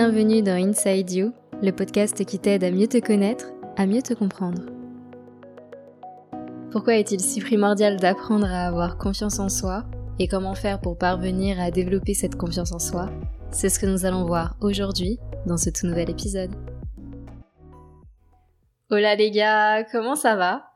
Bienvenue 0.00 0.42
dans 0.42 0.52
Inside 0.52 1.10
You, 1.10 1.32
le 1.60 1.72
podcast 1.72 2.24
qui 2.24 2.38
t'aide 2.38 2.62
à 2.62 2.70
mieux 2.70 2.86
te 2.86 3.04
connaître, 3.04 3.46
à 3.76 3.84
mieux 3.84 4.00
te 4.00 4.14
comprendre. 4.14 4.62
Pourquoi 6.70 6.94
est-il 6.94 7.18
si 7.18 7.40
primordial 7.40 7.96
d'apprendre 7.96 8.46
à 8.46 8.68
avoir 8.68 8.96
confiance 8.96 9.40
en 9.40 9.48
soi 9.48 9.86
et 10.20 10.28
comment 10.28 10.54
faire 10.54 10.80
pour 10.80 10.96
parvenir 10.96 11.60
à 11.60 11.72
développer 11.72 12.14
cette 12.14 12.36
confiance 12.36 12.70
en 12.70 12.78
soi? 12.78 13.10
C'est 13.50 13.68
ce 13.68 13.80
que 13.80 13.86
nous 13.86 14.04
allons 14.04 14.24
voir 14.24 14.54
aujourd'hui 14.60 15.18
dans 15.46 15.56
ce 15.56 15.68
tout 15.68 15.88
nouvel 15.88 16.10
épisode. 16.10 16.54
Hola 18.92 19.16
les 19.16 19.32
gars, 19.32 19.82
comment 19.82 20.14
ça 20.14 20.36
va? 20.36 20.67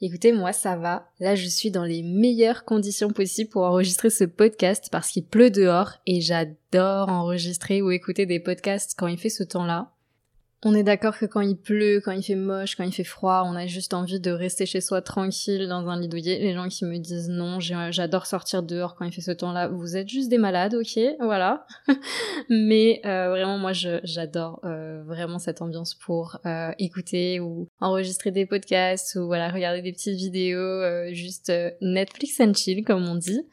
Écoutez, 0.00 0.32
moi 0.32 0.52
ça 0.52 0.76
va. 0.76 1.10
Là, 1.18 1.34
je 1.34 1.48
suis 1.48 1.72
dans 1.72 1.84
les 1.84 2.02
meilleures 2.04 2.64
conditions 2.64 3.10
possibles 3.10 3.50
pour 3.50 3.64
enregistrer 3.64 4.10
ce 4.10 4.24
podcast 4.24 4.88
parce 4.92 5.10
qu'il 5.10 5.24
pleut 5.24 5.50
dehors 5.50 5.94
et 6.06 6.20
j'adore 6.20 7.08
enregistrer 7.08 7.82
ou 7.82 7.90
écouter 7.90 8.24
des 8.24 8.38
podcasts 8.38 8.94
quand 8.96 9.08
il 9.08 9.18
fait 9.18 9.28
ce 9.28 9.42
temps-là. 9.42 9.92
On 10.64 10.74
est 10.74 10.82
d'accord 10.82 11.16
que 11.16 11.26
quand 11.26 11.40
il 11.40 11.56
pleut, 11.56 12.00
quand 12.04 12.10
il 12.10 12.22
fait 12.22 12.34
moche, 12.34 12.74
quand 12.74 12.82
il 12.82 12.92
fait 12.92 13.04
froid, 13.04 13.44
on 13.46 13.54
a 13.54 13.68
juste 13.68 13.94
envie 13.94 14.18
de 14.18 14.32
rester 14.32 14.66
chez 14.66 14.80
soi 14.80 15.00
tranquille 15.02 15.68
dans 15.68 15.86
un 15.86 16.00
lit 16.00 16.08
douillet. 16.08 16.40
Les 16.40 16.52
gens 16.52 16.66
qui 16.66 16.84
me 16.84 16.98
disent 16.98 17.28
non, 17.28 17.60
j'adore 17.60 18.26
sortir 18.26 18.64
dehors 18.64 18.96
quand 18.96 19.04
il 19.04 19.12
fait 19.12 19.20
ce 19.20 19.30
temps-là, 19.30 19.68
vous 19.68 19.96
êtes 19.96 20.08
juste 20.08 20.28
des 20.28 20.38
malades, 20.38 20.74
ok, 20.74 20.98
voilà. 21.20 21.64
Mais 22.48 23.00
euh, 23.04 23.28
vraiment, 23.28 23.56
moi, 23.58 23.70
j'adore 23.72 24.58
euh, 24.64 25.04
vraiment 25.04 25.38
cette 25.38 25.62
ambiance 25.62 25.94
pour 25.94 26.40
euh, 26.44 26.72
écouter 26.80 27.38
ou 27.38 27.68
enregistrer 27.80 28.32
des 28.32 28.44
podcasts 28.44 29.14
ou 29.14 29.26
voilà 29.26 29.50
regarder 29.50 29.80
des 29.80 29.92
petites 29.92 30.16
vidéos, 30.16 30.82
juste 31.12 31.52
Netflix 31.80 32.40
and 32.40 32.54
chill 32.54 32.84
comme 32.84 33.06
on 33.06 33.14
dit. 33.14 33.46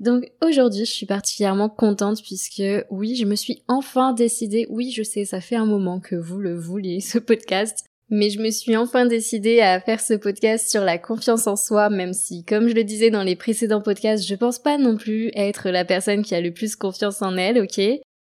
Donc 0.00 0.32
aujourd'hui, 0.42 0.86
je 0.86 0.90
suis 0.90 1.06
particulièrement 1.06 1.68
contente 1.68 2.22
puisque 2.22 2.62
oui, 2.90 3.16
je 3.16 3.26
me 3.26 3.36
suis 3.36 3.62
enfin 3.68 4.14
décidée, 4.14 4.66
oui, 4.70 4.90
je 4.90 5.02
sais, 5.02 5.26
ça 5.26 5.42
fait 5.42 5.56
un 5.56 5.66
moment 5.66 6.00
que 6.00 6.16
vous 6.16 6.38
le 6.38 6.58
vouliez, 6.58 7.00
ce 7.00 7.18
podcast, 7.18 7.84
mais 8.08 8.30
je 8.30 8.40
me 8.40 8.50
suis 8.50 8.76
enfin 8.76 9.04
décidée 9.04 9.60
à 9.60 9.78
faire 9.78 10.00
ce 10.00 10.14
podcast 10.14 10.70
sur 10.70 10.82
la 10.82 10.96
confiance 10.96 11.46
en 11.46 11.54
soi, 11.54 11.90
même 11.90 12.14
si, 12.14 12.44
comme 12.44 12.68
je 12.68 12.74
le 12.74 12.82
disais 12.82 13.10
dans 13.10 13.22
les 13.22 13.36
précédents 13.36 13.82
podcasts, 13.82 14.26
je 14.26 14.34
pense 14.34 14.58
pas 14.58 14.78
non 14.78 14.96
plus 14.96 15.30
être 15.34 15.68
la 15.68 15.84
personne 15.84 16.22
qui 16.22 16.34
a 16.34 16.40
le 16.40 16.52
plus 16.52 16.76
confiance 16.76 17.20
en 17.20 17.36
elle, 17.36 17.60
ok? 17.60 17.80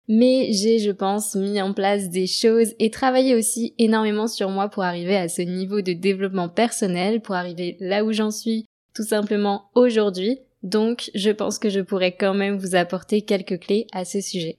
Mais 0.07 0.53
j'ai, 0.53 0.77
je 0.77 0.91
pense, 0.91 1.33
mis 1.33 1.59
en 1.59 1.73
place 1.73 2.09
des 2.09 2.27
choses 2.27 2.75
et 2.77 2.91
travaillé 2.91 3.33
aussi 3.33 3.73
énormément 3.79 4.27
sur 4.27 4.51
moi 4.51 4.69
pour 4.69 4.83
arriver 4.83 5.15
à 5.15 5.27
ce 5.27 5.41
niveau 5.41 5.81
de 5.81 5.93
développement 5.93 6.47
personnel, 6.47 7.21
pour 7.21 7.33
arriver 7.33 7.75
là 7.79 8.05
où 8.05 8.13
j'en 8.13 8.29
suis 8.29 8.65
tout 8.93 9.03
simplement 9.03 9.71
aujourd'hui. 9.73 10.39
Donc, 10.65 11.11
je 11.13 11.29
pense 11.29 11.59
que 11.59 11.69
je 11.69 11.79
pourrais 11.79 12.15
quand 12.15 12.33
même 12.33 12.57
vous 12.57 12.75
apporter 12.75 13.21
quelques 13.21 13.59
clés 13.59 13.85
à 13.93 14.03
ce 14.03 14.19
sujet. 14.19 14.57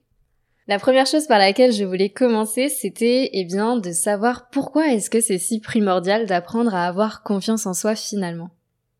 La 0.69 0.79
première 0.79 1.05
chose 1.05 1.27
par 1.27 1.37
laquelle 1.37 1.73
je 1.73 1.83
voulais 1.83 2.09
commencer, 2.09 2.69
c'était, 2.69 3.29
eh 3.33 3.43
bien, 3.43 3.77
de 3.77 3.91
savoir 3.91 4.49
pourquoi 4.49 4.87
est-ce 4.93 5.09
que 5.09 5.19
c'est 5.19 5.37
si 5.37 5.59
primordial 5.59 6.25
d'apprendre 6.25 6.73
à 6.73 6.87
avoir 6.87 7.23
confiance 7.23 7.65
en 7.65 7.73
soi 7.73 7.93
finalement. 7.95 8.49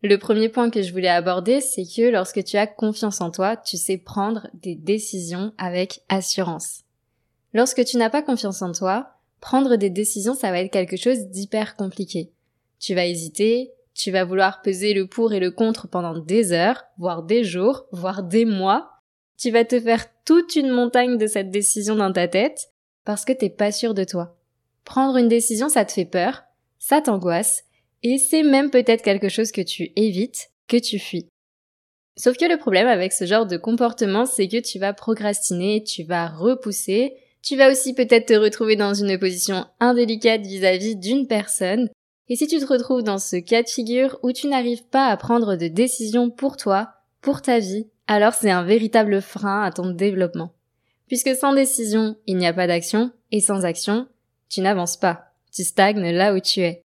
Le 0.02 0.16
premier 0.18 0.50
point 0.50 0.68
que 0.68 0.82
je 0.82 0.92
voulais 0.92 1.08
aborder, 1.08 1.62
c'est 1.62 1.84
que 1.84 2.10
lorsque 2.10 2.44
tu 2.44 2.58
as 2.58 2.66
confiance 2.66 3.22
en 3.22 3.30
toi, 3.30 3.56
tu 3.56 3.78
sais 3.78 3.96
prendre 3.96 4.48
des 4.52 4.74
décisions 4.74 5.52
avec 5.56 6.02
assurance. 6.10 6.82
Lorsque 7.54 7.84
tu 7.86 7.96
n'as 7.96 8.10
pas 8.10 8.22
confiance 8.22 8.60
en 8.60 8.72
toi, 8.72 9.14
prendre 9.40 9.76
des 9.76 9.90
décisions, 9.90 10.34
ça 10.34 10.50
va 10.50 10.60
être 10.60 10.70
quelque 10.70 10.98
chose 10.98 11.28
d'hyper 11.28 11.74
compliqué. 11.74 12.30
Tu 12.78 12.94
vas 12.94 13.06
hésiter, 13.06 13.72
tu 13.98 14.12
vas 14.12 14.24
vouloir 14.24 14.62
peser 14.62 14.94
le 14.94 15.08
pour 15.08 15.32
et 15.32 15.40
le 15.40 15.50
contre 15.50 15.88
pendant 15.88 16.16
des 16.16 16.52
heures, 16.52 16.84
voire 16.98 17.24
des 17.24 17.42
jours, 17.42 17.86
voire 17.90 18.22
des 18.22 18.44
mois. 18.44 18.92
Tu 19.36 19.50
vas 19.50 19.64
te 19.64 19.78
faire 19.80 20.06
toute 20.24 20.54
une 20.54 20.70
montagne 20.70 21.18
de 21.18 21.26
cette 21.26 21.50
décision 21.50 21.96
dans 21.96 22.12
ta 22.12 22.28
tête 22.28 22.68
parce 23.04 23.24
que 23.24 23.32
t'es 23.32 23.50
pas 23.50 23.72
sûr 23.72 23.94
de 23.94 24.04
toi. 24.04 24.36
Prendre 24.84 25.16
une 25.16 25.28
décision, 25.28 25.68
ça 25.68 25.84
te 25.84 25.92
fait 25.92 26.04
peur, 26.04 26.44
ça 26.78 27.00
t'angoisse, 27.00 27.64
et 28.04 28.18
c'est 28.18 28.44
même 28.44 28.70
peut-être 28.70 29.02
quelque 29.02 29.28
chose 29.28 29.50
que 29.50 29.60
tu 29.60 29.90
évites, 29.96 30.50
que 30.68 30.76
tu 30.76 31.00
fuis. 31.00 31.28
Sauf 32.16 32.36
que 32.36 32.44
le 32.44 32.56
problème 32.56 32.86
avec 32.86 33.12
ce 33.12 33.26
genre 33.26 33.46
de 33.46 33.56
comportement, 33.56 34.26
c'est 34.26 34.48
que 34.48 34.60
tu 34.60 34.78
vas 34.78 34.92
procrastiner, 34.92 35.82
tu 35.82 36.04
vas 36.04 36.28
repousser, 36.28 37.16
tu 37.42 37.56
vas 37.56 37.70
aussi 37.70 37.94
peut-être 37.94 38.26
te 38.26 38.34
retrouver 38.34 38.76
dans 38.76 38.94
une 38.94 39.18
position 39.18 39.66
indélicate 39.80 40.42
vis-à-vis 40.42 40.96
d'une 40.96 41.26
personne, 41.26 41.88
et 42.28 42.36
si 42.36 42.46
tu 42.46 42.58
te 42.58 42.66
retrouves 42.66 43.02
dans 43.02 43.18
ce 43.18 43.36
cas 43.36 43.62
de 43.62 43.68
figure 43.68 44.18
où 44.22 44.32
tu 44.32 44.48
n'arrives 44.48 44.84
pas 44.84 45.06
à 45.06 45.16
prendre 45.16 45.56
de 45.56 45.68
décision 45.68 46.30
pour 46.30 46.56
toi, 46.56 46.92
pour 47.20 47.42
ta 47.42 47.58
vie, 47.58 47.86
alors 48.06 48.34
c'est 48.34 48.50
un 48.50 48.64
véritable 48.64 49.20
frein 49.22 49.62
à 49.62 49.72
ton 49.72 49.90
développement. 49.90 50.52
Puisque 51.06 51.34
sans 51.34 51.54
décision, 51.54 52.16
il 52.26 52.36
n'y 52.36 52.46
a 52.46 52.52
pas 52.52 52.66
d'action, 52.66 53.12
et 53.32 53.40
sans 53.40 53.64
action, 53.64 54.06
tu 54.48 54.60
n'avances 54.60 54.96
pas. 54.96 55.32
Tu 55.52 55.64
stagnes 55.64 56.10
là 56.10 56.34
où 56.34 56.40
tu 56.40 56.60
es. 56.60 56.82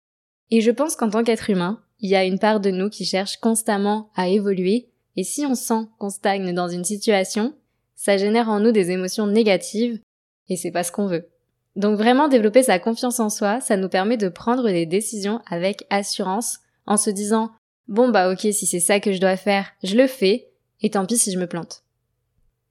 Et 0.50 0.60
je 0.60 0.70
pense 0.70 0.96
qu'en 0.96 1.10
tant 1.10 1.24
qu'être 1.24 1.48
humain, 1.48 1.80
il 2.00 2.10
y 2.10 2.16
a 2.16 2.24
une 2.24 2.38
part 2.38 2.60
de 2.60 2.70
nous 2.70 2.90
qui 2.90 3.04
cherche 3.04 3.38
constamment 3.38 4.10
à 4.14 4.28
évoluer, 4.28 4.88
et 5.16 5.24
si 5.24 5.44
on 5.46 5.54
sent 5.54 5.86
qu'on 5.98 6.10
stagne 6.10 6.54
dans 6.54 6.68
une 6.68 6.84
situation, 6.84 7.54
ça 7.94 8.16
génère 8.16 8.48
en 8.48 8.60
nous 8.60 8.72
des 8.72 8.90
émotions 8.90 9.26
négatives, 9.26 10.00
et 10.48 10.56
c'est 10.56 10.70
pas 10.70 10.84
ce 10.84 10.92
qu'on 10.92 11.06
veut. 11.06 11.28
Donc 11.76 11.96
vraiment 11.96 12.28
développer 12.28 12.62
sa 12.62 12.78
confiance 12.78 13.20
en 13.20 13.30
soi, 13.30 13.60
ça 13.60 13.76
nous 13.76 13.88
permet 13.88 14.16
de 14.16 14.28
prendre 14.28 14.64
des 14.64 14.86
décisions 14.86 15.40
avec 15.48 15.86
assurance 15.90 16.58
en 16.86 16.96
se 16.96 17.10
disant 17.10 17.50
bon 17.88 18.08
bah 18.08 18.32
ok 18.32 18.40
si 18.40 18.66
c'est 18.66 18.80
ça 18.80 19.00
que 19.00 19.12
je 19.12 19.20
dois 19.20 19.36
faire, 19.36 19.70
je 19.82 19.96
le 19.96 20.06
fais 20.06 20.48
et 20.82 20.90
tant 20.90 21.06
pis 21.06 21.18
si 21.18 21.32
je 21.32 21.38
me 21.38 21.46
plante. 21.46 21.82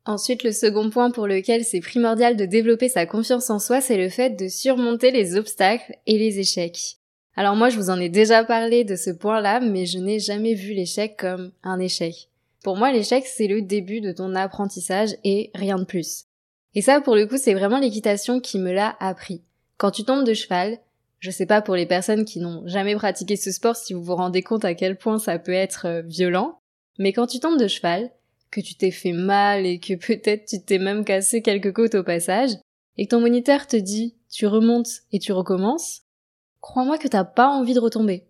Ensuite, 0.06 0.44
le 0.44 0.52
second 0.52 0.90
point 0.90 1.12
pour 1.12 1.28
lequel 1.28 1.64
c'est 1.64 1.82
primordial 1.82 2.36
de 2.36 2.46
développer 2.46 2.90
sa 2.90 3.06
confiance 3.06 3.50
en 3.50 3.59
soi, 3.59 3.80
c'est 3.80 3.98
le 3.98 4.09
fait 4.09 4.32
de 4.32 4.48
surmonter 4.48 5.12
les 5.12 5.36
obstacles 5.36 5.96
et 6.08 6.18
les 6.18 6.40
échecs. 6.40 6.98
Alors 7.36 7.56
moi, 7.56 7.70
je 7.70 7.78
vous 7.78 7.90
en 7.90 8.00
ai 8.00 8.09
déjà 8.09 8.44
parlé 8.44 8.84
de 8.84 8.96
ce 8.96 9.12
point-là, 9.12 9.59
mais 9.59 9.86
je 9.86 10.00
n'ai 10.00 10.20
jamais 10.20 10.56
vu 10.56 10.74
l'échec 10.74 11.16
comme 11.18 11.52
un 11.64 11.80
échec. 11.80 12.30
Pour 12.64 12.76
moi, 12.76 12.92
l'échec, 12.92 13.26
c'est 13.28 13.48
le 13.48 13.62
début 13.62 14.02
de 14.02 14.12
ton 14.12 14.36
apprentissage 14.36 15.16
et 15.24 15.52
rien 15.54 15.78
de 15.78 15.86
plus. 15.86 16.26
Et 16.75 16.81
ça, 16.81 17.02
pour 17.02 17.16
le 17.16 17.25
coup, 17.25 17.38
c'est 17.38 17.53
vraiment 17.53 17.80
l'équitation 17.80 18.40
qui 18.40 18.59
me 18.59 18.72
l'a 18.72 18.96
appris. 19.00 19.41
Quand 19.78 19.91
tu 19.91 20.03
tombes 20.03 20.25
de 20.25 20.34
cheval, 20.34 20.80
je 21.19 21.31
sais 21.31 21.46
pas 21.46 21.62
pour 21.62 21.75
les 21.75 21.85
personnes 21.85 22.25
qui 22.25 22.40
n'ont 22.40 22.63
jamais 22.66 22.96
pratiqué 22.96 23.35
ce 23.35 23.52
sport 23.52 23.75
si 23.75 23.94
vous 23.94 24.03
vous 24.03 24.16
rendez 24.16 24.41
compte 24.41 24.66
à 24.66 24.74
quel 24.74 24.97
point 24.97 25.19
ça 25.19 25.40
peut 25.40 25.52
être 25.52 25.85
euh, 25.88 26.02
violent, 26.02 26.59
mais 26.97 27.13
quand 27.13 27.28
tu 27.28 27.40
tombes 27.40 27.59
de 27.59 27.68
cheval, 27.68 28.12
que 28.52 28.62
tu 28.62 28.75
t'es 28.75 28.91
fait 28.91 29.12
mal 29.12 29.66
et 29.66 29.79
que 29.79 29.94
peut-être 30.08 30.46
tu 30.46 30.62
t'es 30.63 30.79
même 30.79 31.03
cassé 31.03 31.41
quelques 31.41 31.74
côtes 31.74 31.96
au 31.96 32.03
passage, 32.03 32.52
et 32.97 33.06
que 33.06 33.12
ton 33.12 33.22
moniteur 33.22 33.68
te 33.68 33.78
dit 33.78 34.16
tu 34.29 34.46
remontes 34.46 34.90
et 35.12 35.19
tu 35.19 35.31
recommences, 35.31 36.02
crois-moi 36.62 36.97
que 36.97 37.08
t'as 37.08 37.24
pas 37.24 37.47
envie 37.47 37.74
de 37.74 37.79
retomber. 37.79 38.25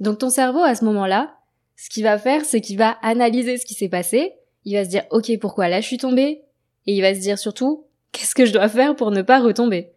Donc 0.00 0.18
ton 0.18 0.30
cerveau 0.30 0.60
à 0.60 0.74
ce 0.74 0.84
moment-là, 0.84 1.36
ce 1.76 1.90
qu'il 1.90 2.04
va 2.04 2.18
faire, 2.18 2.44
c'est 2.44 2.60
qu'il 2.60 2.78
va 2.78 2.96
analyser 3.02 3.58
ce 3.58 3.66
qui 3.66 3.74
s'est 3.74 3.88
passé, 3.88 4.34
il 4.64 4.76
va 4.76 4.84
se 4.84 4.90
dire 4.90 5.04
ok 5.10 5.38
pourquoi 5.40 5.68
là 5.68 5.80
je 5.80 5.86
suis 5.86 5.98
tombé, 5.98 6.42
et 6.86 6.94
il 6.94 7.00
va 7.00 7.14
se 7.14 7.20
dire 7.20 7.38
surtout, 7.38 7.86
qu'est-ce 8.12 8.34
que 8.34 8.46
je 8.46 8.52
dois 8.52 8.68
faire 8.68 8.96
pour 8.96 9.10
ne 9.10 9.22
pas 9.22 9.40
retomber? 9.40 9.92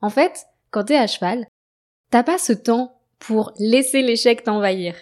En 0.00 0.10
fait, 0.10 0.46
quand 0.70 0.84
t'es 0.84 0.96
à 0.96 1.06
cheval, 1.06 1.46
t'as 2.10 2.22
pas 2.22 2.38
ce 2.38 2.52
temps 2.52 2.98
pour 3.18 3.52
laisser 3.58 4.02
l'échec 4.02 4.42
t'envahir. 4.42 4.94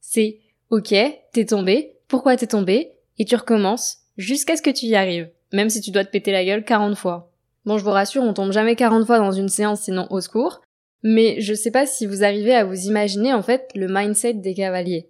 C'est, 0.00 0.40
ok, 0.70 0.94
t'es 1.32 1.44
tombé, 1.44 1.96
pourquoi 2.06 2.36
t'es 2.36 2.46
tombé, 2.46 2.92
et 3.18 3.24
tu 3.24 3.34
recommences 3.34 3.98
jusqu'à 4.16 4.56
ce 4.56 4.62
que 4.62 4.70
tu 4.70 4.86
y 4.86 4.94
arrives, 4.94 5.30
même 5.52 5.70
si 5.70 5.80
tu 5.80 5.90
dois 5.90 6.04
te 6.04 6.10
péter 6.10 6.32
la 6.32 6.44
gueule 6.44 6.64
40 6.64 6.96
fois. 6.96 7.32
Bon, 7.64 7.78
je 7.78 7.84
vous 7.84 7.90
rassure, 7.90 8.22
on 8.22 8.32
tombe 8.32 8.52
jamais 8.52 8.76
40 8.76 9.06
fois 9.06 9.18
dans 9.18 9.32
une 9.32 9.48
séance, 9.48 9.82
sinon 9.82 10.06
au 10.10 10.20
secours, 10.20 10.62
mais 11.02 11.40
je 11.40 11.54
sais 11.54 11.70
pas 11.70 11.86
si 11.86 12.06
vous 12.06 12.24
arrivez 12.24 12.54
à 12.54 12.64
vous 12.64 12.86
imaginer, 12.86 13.32
en 13.34 13.42
fait, 13.42 13.70
le 13.74 13.88
mindset 13.88 14.34
des 14.34 14.54
cavaliers. 14.54 15.08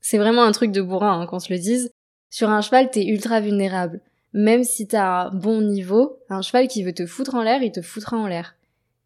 C'est 0.00 0.18
vraiment 0.18 0.44
un 0.44 0.52
truc 0.52 0.70
de 0.70 0.82
bourrin, 0.82 1.20
hein, 1.20 1.26
qu'on 1.26 1.40
se 1.40 1.52
le 1.52 1.58
dise. 1.58 1.90
Sur 2.30 2.50
un 2.50 2.60
cheval, 2.60 2.90
t'es 2.90 3.06
ultra 3.06 3.40
vulnérable 3.40 4.00
même 4.36 4.64
si 4.64 4.86
t'as 4.86 5.28
un 5.28 5.30
bon 5.30 5.62
niveau, 5.62 6.18
un 6.28 6.42
cheval 6.42 6.68
qui 6.68 6.84
veut 6.84 6.92
te 6.92 7.06
foutre 7.06 7.34
en 7.34 7.42
l'air, 7.42 7.62
il 7.62 7.72
te 7.72 7.80
foutra 7.80 8.18
en 8.18 8.26
l'air. 8.26 8.54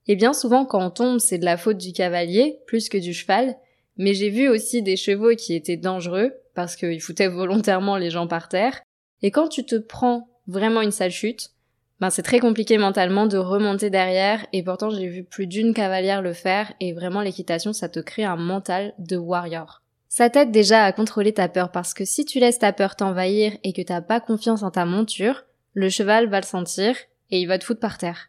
Et 0.08 0.16
bien 0.16 0.32
souvent 0.32 0.64
quand 0.64 0.84
on 0.84 0.90
tombe, 0.90 1.20
c'est 1.20 1.38
de 1.38 1.44
la 1.44 1.56
faute 1.56 1.78
du 1.78 1.92
cavalier, 1.92 2.58
plus 2.66 2.88
que 2.88 2.98
du 2.98 3.14
cheval, 3.14 3.56
mais 3.96 4.12
j'ai 4.12 4.28
vu 4.28 4.48
aussi 4.48 4.82
des 4.82 4.96
chevaux 4.96 5.36
qui 5.36 5.54
étaient 5.54 5.76
dangereux, 5.76 6.32
parce 6.54 6.74
qu'ils 6.74 7.00
foutaient 7.00 7.28
volontairement 7.28 7.96
les 7.96 8.10
gens 8.10 8.26
par 8.26 8.48
terre, 8.48 8.82
et 9.22 9.30
quand 9.30 9.46
tu 9.46 9.64
te 9.64 9.76
prends 9.76 10.28
vraiment 10.48 10.82
une 10.82 10.90
sale 10.90 11.12
chute, 11.12 11.50
ben 12.00 12.10
c'est 12.10 12.22
très 12.22 12.40
compliqué 12.40 12.76
mentalement 12.76 13.26
de 13.26 13.38
remonter 13.38 13.88
derrière, 13.88 14.44
et 14.52 14.64
pourtant 14.64 14.90
j'ai 14.90 15.06
vu 15.06 15.22
plus 15.22 15.46
d'une 15.46 15.74
cavalière 15.74 16.22
le 16.22 16.32
faire, 16.32 16.72
et 16.80 16.92
vraiment 16.92 17.20
l'équitation 17.20 17.72
ça 17.72 17.88
te 17.88 18.00
crée 18.00 18.24
un 18.24 18.36
mental 18.36 18.94
de 18.98 19.16
warrior. 19.16 19.80
Ça 20.12 20.28
t'aide 20.28 20.50
déjà 20.50 20.84
à 20.84 20.92
contrôler 20.92 21.32
ta 21.32 21.48
peur 21.48 21.70
parce 21.70 21.94
que 21.94 22.04
si 22.04 22.24
tu 22.24 22.40
laisses 22.40 22.58
ta 22.58 22.72
peur 22.72 22.96
t'envahir 22.96 23.56
et 23.62 23.72
que 23.72 23.80
t'as 23.80 24.00
pas 24.00 24.18
confiance 24.18 24.64
en 24.64 24.72
ta 24.72 24.84
monture, 24.84 25.44
le 25.72 25.88
cheval 25.88 26.28
va 26.28 26.40
le 26.40 26.46
sentir 26.46 26.96
et 27.30 27.40
il 27.40 27.46
va 27.46 27.58
te 27.58 27.64
foutre 27.64 27.78
par 27.78 27.96
terre. 27.96 28.28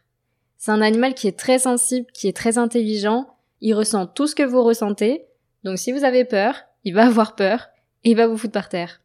C'est 0.58 0.70
un 0.70 0.80
animal 0.80 1.12
qui 1.12 1.26
est 1.26 1.36
très 1.36 1.58
sensible, 1.58 2.06
qui 2.14 2.28
est 2.28 2.36
très 2.36 2.56
intelligent, 2.56 3.34
il 3.60 3.74
ressent 3.74 4.06
tout 4.06 4.28
ce 4.28 4.36
que 4.36 4.44
vous 4.44 4.62
ressentez, 4.62 5.24
donc 5.64 5.76
si 5.76 5.90
vous 5.90 6.04
avez 6.04 6.24
peur, 6.24 6.54
il 6.84 6.94
va 6.94 7.06
avoir 7.06 7.34
peur 7.34 7.66
et 8.04 8.12
il 8.12 8.16
va 8.16 8.28
vous 8.28 8.36
foutre 8.36 8.52
par 8.52 8.68
terre. 8.68 9.00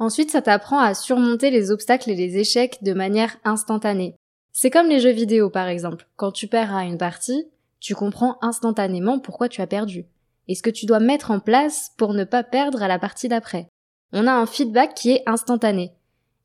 Ensuite, 0.00 0.32
ça 0.32 0.42
t'apprend 0.42 0.80
à 0.80 0.94
surmonter 0.94 1.52
les 1.52 1.70
obstacles 1.70 2.10
et 2.10 2.16
les 2.16 2.38
échecs 2.38 2.82
de 2.82 2.92
manière 2.92 3.36
instantanée. 3.44 4.16
C'est 4.50 4.70
comme 4.70 4.88
les 4.88 4.98
jeux 4.98 5.12
vidéo 5.12 5.48
par 5.48 5.68
exemple. 5.68 6.08
Quand 6.16 6.32
tu 6.32 6.48
perds 6.48 6.74
à 6.74 6.84
une 6.84 6.98
partie, 6.98 7.46
tu 7.78 7.94
comprends 7.94 8.36
instantanément 8.42 9.20
pourquoi 9.20 9.48
tu 9.48 9.60
as 9.60 9.68
perdu 9.68 10.06
et 10.50 10.56
ce 10.56 10.62
que 10.62 10.70
tu 10.70 10.84
dois 10.84 10.98
mettre 10.98 11.30
en 11.30 11.38
place 11.38 11.92
pour 11.96 12.12
ne 12.12 12.24
pas 12.24 12.42
perdre 12.42 12.82
à 12.82 12.88
la 12.88 12.98
partie 12.98 13.28
d'après. 13.28 13.68
On 14.12 14.26
a 14.26 14.32
un 14.32 14.46
feedback 14.46 14.94
qui 14.94 15.12
est 15.12 15.22
instantané. 15.26 15.92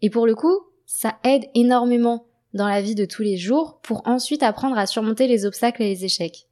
Et 0.04 0.12
pour 0.12 0.28
le 0.28 0.36
coup, 0.36 0.60
ça 0.86 1.18
aide 1.24 1.46
énormément 1.56 2.28
dans 2.54 2.68
la 2.68 2.84
vie 2.84 2.94
de 2.94 3.06
tous 3.06 3.24
les 3.24 3.36
jours 3.36 3.80
pour 3.82 4.04
ensuite 4.06 4.44
apprendre 4.44 4.78
à 4.78 4.86
surmonter 4.86 5.26
les 5.26 5.48
obstacles 5.48 5.82
et 5.82 5.90
les 5.90 6.06
échecs. 6.06 6.46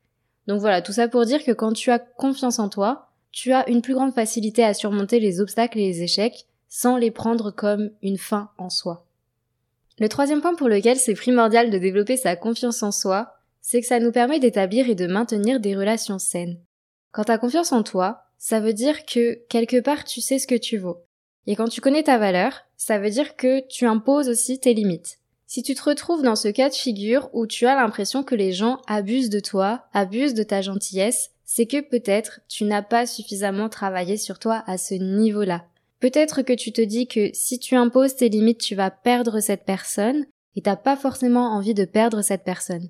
Donc 0.48 0.62
voilà, 0.62 0.82
tout 0.82 0.94
ça 0.94 1.08
pour 1.08 1.26
dire 1.26 1.44
que 1.44 1.52
quand 1.52 1.74
tu 1.74 1.92
as 1.92 2.00
confiance 2.00 2.58
en 2.58 2.70
toi, 2.70 3.12
tu 3.32 3.54
as 3.54 3.70
une 3.70 3.84
plus 3.84 3.94
grande 3.94 4.16
facilité 4.16 4.64
à 4.64 4.74
surmonter 4.74 5.20
les 5.20 5.40
obstacles 5.40 5.78
et 5.78 5.90
les 5.90 6.02
échecs 6.02 6.48
sans 6.70 6.98
les 6.98 7.12
prendre 7.12 7.52
comme 7.52 7.92
une 8.02 8.18
fin 8.18 8.50
en 8.58 8.72
soi. 8.72 9.06
Le 10.00 10.10
troisième 10.10 10.42
point 10.42 10.56
pour 10.56 10.70
lequel 10.70 10.98
c'est 10.98 11.14
primordial 11.14 11.70
de 11.70 11.78
développer 11.78 12.18
sa 12.18 12.36
confiance 12.36 12.82
en 12.82 12.92
soi, 12.92 13.36
c'est 13.62 13.80
que 13.80 13.88
ça 13.88 14.00
nous 14.00 14.12
permet 14.12 14.40
d'établir 14.40 14.90
et 14.90 14.96
de 14.96 15.06
maintenir 15.06 15.60
des 15.60 15.76
relations 15.76 16.18
saines. 16.18 16.58
Quand 17.14 17.26
tu 17.26 17.32
as 17.32 17.38
confiance 17.38 17.72
en 17.72 17.84
toi, 17.84 18.24
ça 18.40 18.60
veut 18.60 18.74
dire 18.74 19.06
que 19.06 19.40
quelque 19.48 19.80
part 19.80 20.04
tu 20.04 20.20
sais 20.20 20.40
ce 20.40 20.48
que 20.48 20.56
tu 20.56 20.78
vaux. 20.78 20.98
Et 21.46 21.56
quand 21.56 21.68
tu 21.68 21.80
connais 21.80 22.04
ta 22.04 22.18
valeur, 22.18 22.66
ça 22.76 22.98
veut 22.98 23.12
dire 23.12 23.36
que 23.36 23.66
tu 23.68 23.86
imposes 23.86 24.30
aussi 24.30 24.60
tes 24.60 24.74
limites. 24.74 25.20
Si 25.46 25.62
tu 25.62 25.76
te 25.76 25.84
retrouves 25.84 26.24
dans 26.24 26.36
ce 26.36 26.48
cas 26.48 26.70
de 26.70 26.74
figure 26.74 27.30
où 27.34 27.46
tu 27.46 27.68
as 27.68 27.76
l'impression 27.76 28.24
que 28.24 28.34
les 28.34 28.52
gens 28.52 28.82
abusent 28.88 29.30
de 29.30 29.40
toi, 29.40 29.86
abusent 29.94 30.34
de 30.34 30.42
ta 30.42 30.62
gentillesse, 30.62 31.30
c'est 31.46 31.68
que 31.68 31.82
peut-être 31.82 32.40
tu 32.50 32.64
n'as 32.64 32.82
pas 32.82 33.06
suffisamment 33.06 33.70
travaillé 33.70 34.18
sur 34.18 34.40
toi 34.40 34.64
à 34.66 34.80
ce 34.80 34.96
niveau-là. 34.96 35.66
Peut-être 36.00 36.42
que 36.42 36.54
tu 36.54 36.74
te 36.74 36.82
dis 36.82 37.06
que 37.06 37.30
si 37.34 37.60
tu 37.60 37.76
imposes 37.76 38.16
tes 38.16 38.30
limites, 38.30 38.60
tu 38.60 38.74
vas 38.74 38.90
perdre 38.90 39.40
cette 39.40 39.66
personne 39.66 40.26
et 40.56 40.62
t'as 40.62 40.78
pas 40.78 40.98
forcément 40.98 41.54
envie 41.54 41.76
de 41.76 41.86
perdre 41.86 42.24
cette 42.24 42.44
personne. 42.44 42.90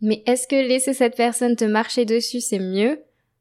Mais 0.00 0.24
est-ce 0.26 0.48
que 0.48 0.56
laisser 0.56 0.92
cette 0.92 1.16
personne 1.16 1.54
te 1.54 1.64
marcher 1.64 2.04
dessus, 2.04 2.40
c'est 2.40 2.58
mieux? 2.58 3.00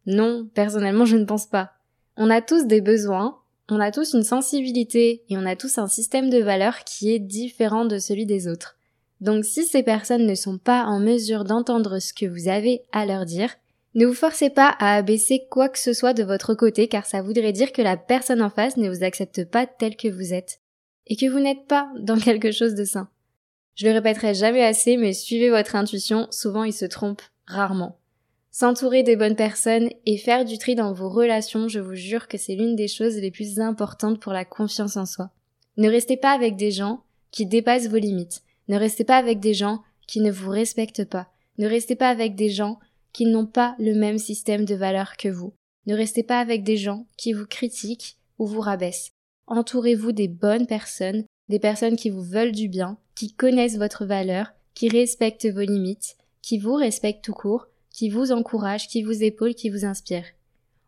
Non, 0.09 0.50
personnellement, 0.56 1.06
je 1.06 1.17
ne 1.17 1.25
pense 1.25 1.45
pas. 1.45 1.73
On 2.17 2.31
a 2.31 2.41
tous 2.41 2.65
des 2.65 2.81
besoins, 2.81 3.38
on 3.69 3.79
a 3.79 3.91
tous 3.91 4.15
une 4.15 4.23
sensibilité 4.23 5.21
et 5.29 5.38
on 5.38 5.45
a 5.45 5.56
tous 5.56 5.77
un 5.77 5.88
système 5.88 6.31
de 6.31 6.39
valeurs 6.39 6.83
qui 6.83 7.13
est 7.13 7.19
différent 7.19 7.85
de 7.85 8.00
celui 8.00 8.25
des 8.25 8.47
autres. 8.47 8.75
Donc 9.21 9.45
si 9.45 9.65
ces 9.65 9.83
personnes 9.83 10.25
ne 10.25 10.33
sont 10.33 10.57
pas 10.57 10.85
en 10.85 11.00
mesure 11.00 11.44
d'entendre 11.44 12.00
ce 12.00 12.11
que 12.11 12.25
vous 12.25 12.47
avez 12.47 12.81
à 12.91 13.06
leur 13.06 13.25
dire, 13.25 13.53
ne 13.94 14.07
vous 14.07 14.15
forcez 14.15 14.50
pas 14.50 14.75
à 14.79 14.95
abaisser 14.95 15.45
quoi 15.51 15.69
que 15.69 15.77
ce 15.77 15.94
soit 15.94 16.15
de 16.15 16.23
votre 16.23 16.55
côté 16.55 16.88
car 16.88 17.05
ça 17.05 17.21
voudrait 17.21 17.53
dire 17.53 17.71
que 17.71 17.83
la 17.83 17.95
personne 17.95 18.41
en 18.41 18.50
face 18.50 18.77
ne 18.77 18.89
vous 18.89 19.03
accepte 19.03 19.45
pas 19.45 19.67
tel 19.67 19.95
que 19.95 20.07
vous 20.07 20.33
êtes 20.33 20.59
et 21.05 21.15
que 21.15 21.29
vous 21.29 21.39
n'êtes 21.39 21.67
pas 21.67 21.88
dans 22.00 22.17
quelque 22.17 22.51
chose 22.51 22.73
de 22.73 22.83
sain. 22.83 23.09
Je 23.75 23.85
le 23.85 23.94
répéterai 23.94 24.33
jamais 24.33 24.65
assez 24.65 24.97
mais 24.97 25.13
suivez 25.13 25.51
votre 25.51 25.75
intuition, 25.75 26.25
souvent 26.31 26.63
il 26.63 26.73
se 26.73 26.85
trompe 26.85 27.21
rarement. 27.45 27.99
S'entourer 28.51 29.04
des 29.04 29.16
bonnes 29.16 29.36
personnes 29.36 29.90
et 30.07 30.18
faire 30.18 30.44
du 30.44 30.57
tri 30.57 30.74
dans 30.74 30.92
vos 30.92 31.10
relations, 31.10 31.68
je 31.68 31.80
vous 31.80 31.94
jure 31.94 32.28
que 32.28 32.38
c'est 32.38 32.56
l'une 32.56 32.75
des 32.75 32.88
choses 32.88 33.18
les 33.18 33.30
plus 33.30 33.60
importantes 33.60 34.19
pour 34.19 34.34
la 34.34 34.44
confiance 34.44 34.98
en 34.98 35.06
soi. 35.06 35.30
Ne 35.78 35.88
restez 35.88 36.18
pas 36.18 36.31
avec 36.31 36.56
des 36.56 36.72
gens 36.72 37.04
qui 37.31 37.46
dépassent 37.46 37.88
vos 37.88 37.98
limites. 37.98 38.42
Ne 38.68 38.78
restez 38.78 39.04
pas 39.04 39.18
avec 39.18 39.40
des 39.40 39.54
gens 39.54 39.84
qui 40.07 40.19
ne 40.19 40.31
vous 40.31 40.50
respectent 40.50 41.06
pas. 41.06 41.30
Ne 41.60 41.68
restez 41.68 41.96
pas 41.96 42.10
avec 42.10 42.36
des 42.36 42.50
gens 42.50 42.80
qui 43.13 43.25
n'ont 43.25 43.46
pas 43.46 43.75
le 43.80 43.94
même 43.94 44.18
système 44.18 44.66
de 44.66 44.75
valeurs 44.75 45.16
que 45.18 45.30
vous. 45.30 45.54
Ne 45.86 45.96
restez 45.96 46.24
pas 46.24 46.40
avec 46.40 46.63
des 46.63 46.78
gens 46.78 47.06
qui 47.18 47.34
vous 47.34 47.46
critiquent 47.46 48.18
ou 48.40 48.48
vous 48.48 48.62
rabaissent. 48.62 49.12
Entourez-vous 49.48 50.12
des 50.12 50.28
bonnes 50.28 50.68
personnes, 50.68 51.24
des 51.50 51.60
personnes 51.60 51.96
qui 51.96 52.10
vous 52.10 52.24
veulent 52.24 52.51
du 52.51 52.68
bien, 52.68 52.98
qui 53.16 53.34
connaissent 53.34 53.78
votre 53.78 54.06
valeur, 54.06 54.51
qui 54.74 54.90
respectent 54.90 55.48
vos 55.48 55.62
limites, 55.62 56.16
qui 56.42 56.57
vous 56.57 56.75
respectent 56.75 57.24
tout 57.24 57.34
court, 57.34 57.68
qui 58.00 58.07
vous 58.07 58.31
encourage, 58.31 58.88
qui 58.88 59.04
vous 59.04 59.24
épaule, 59.24 59.54
qui 59.54 59.69
vous 59.69 59.84
inspire. 59.84 60.24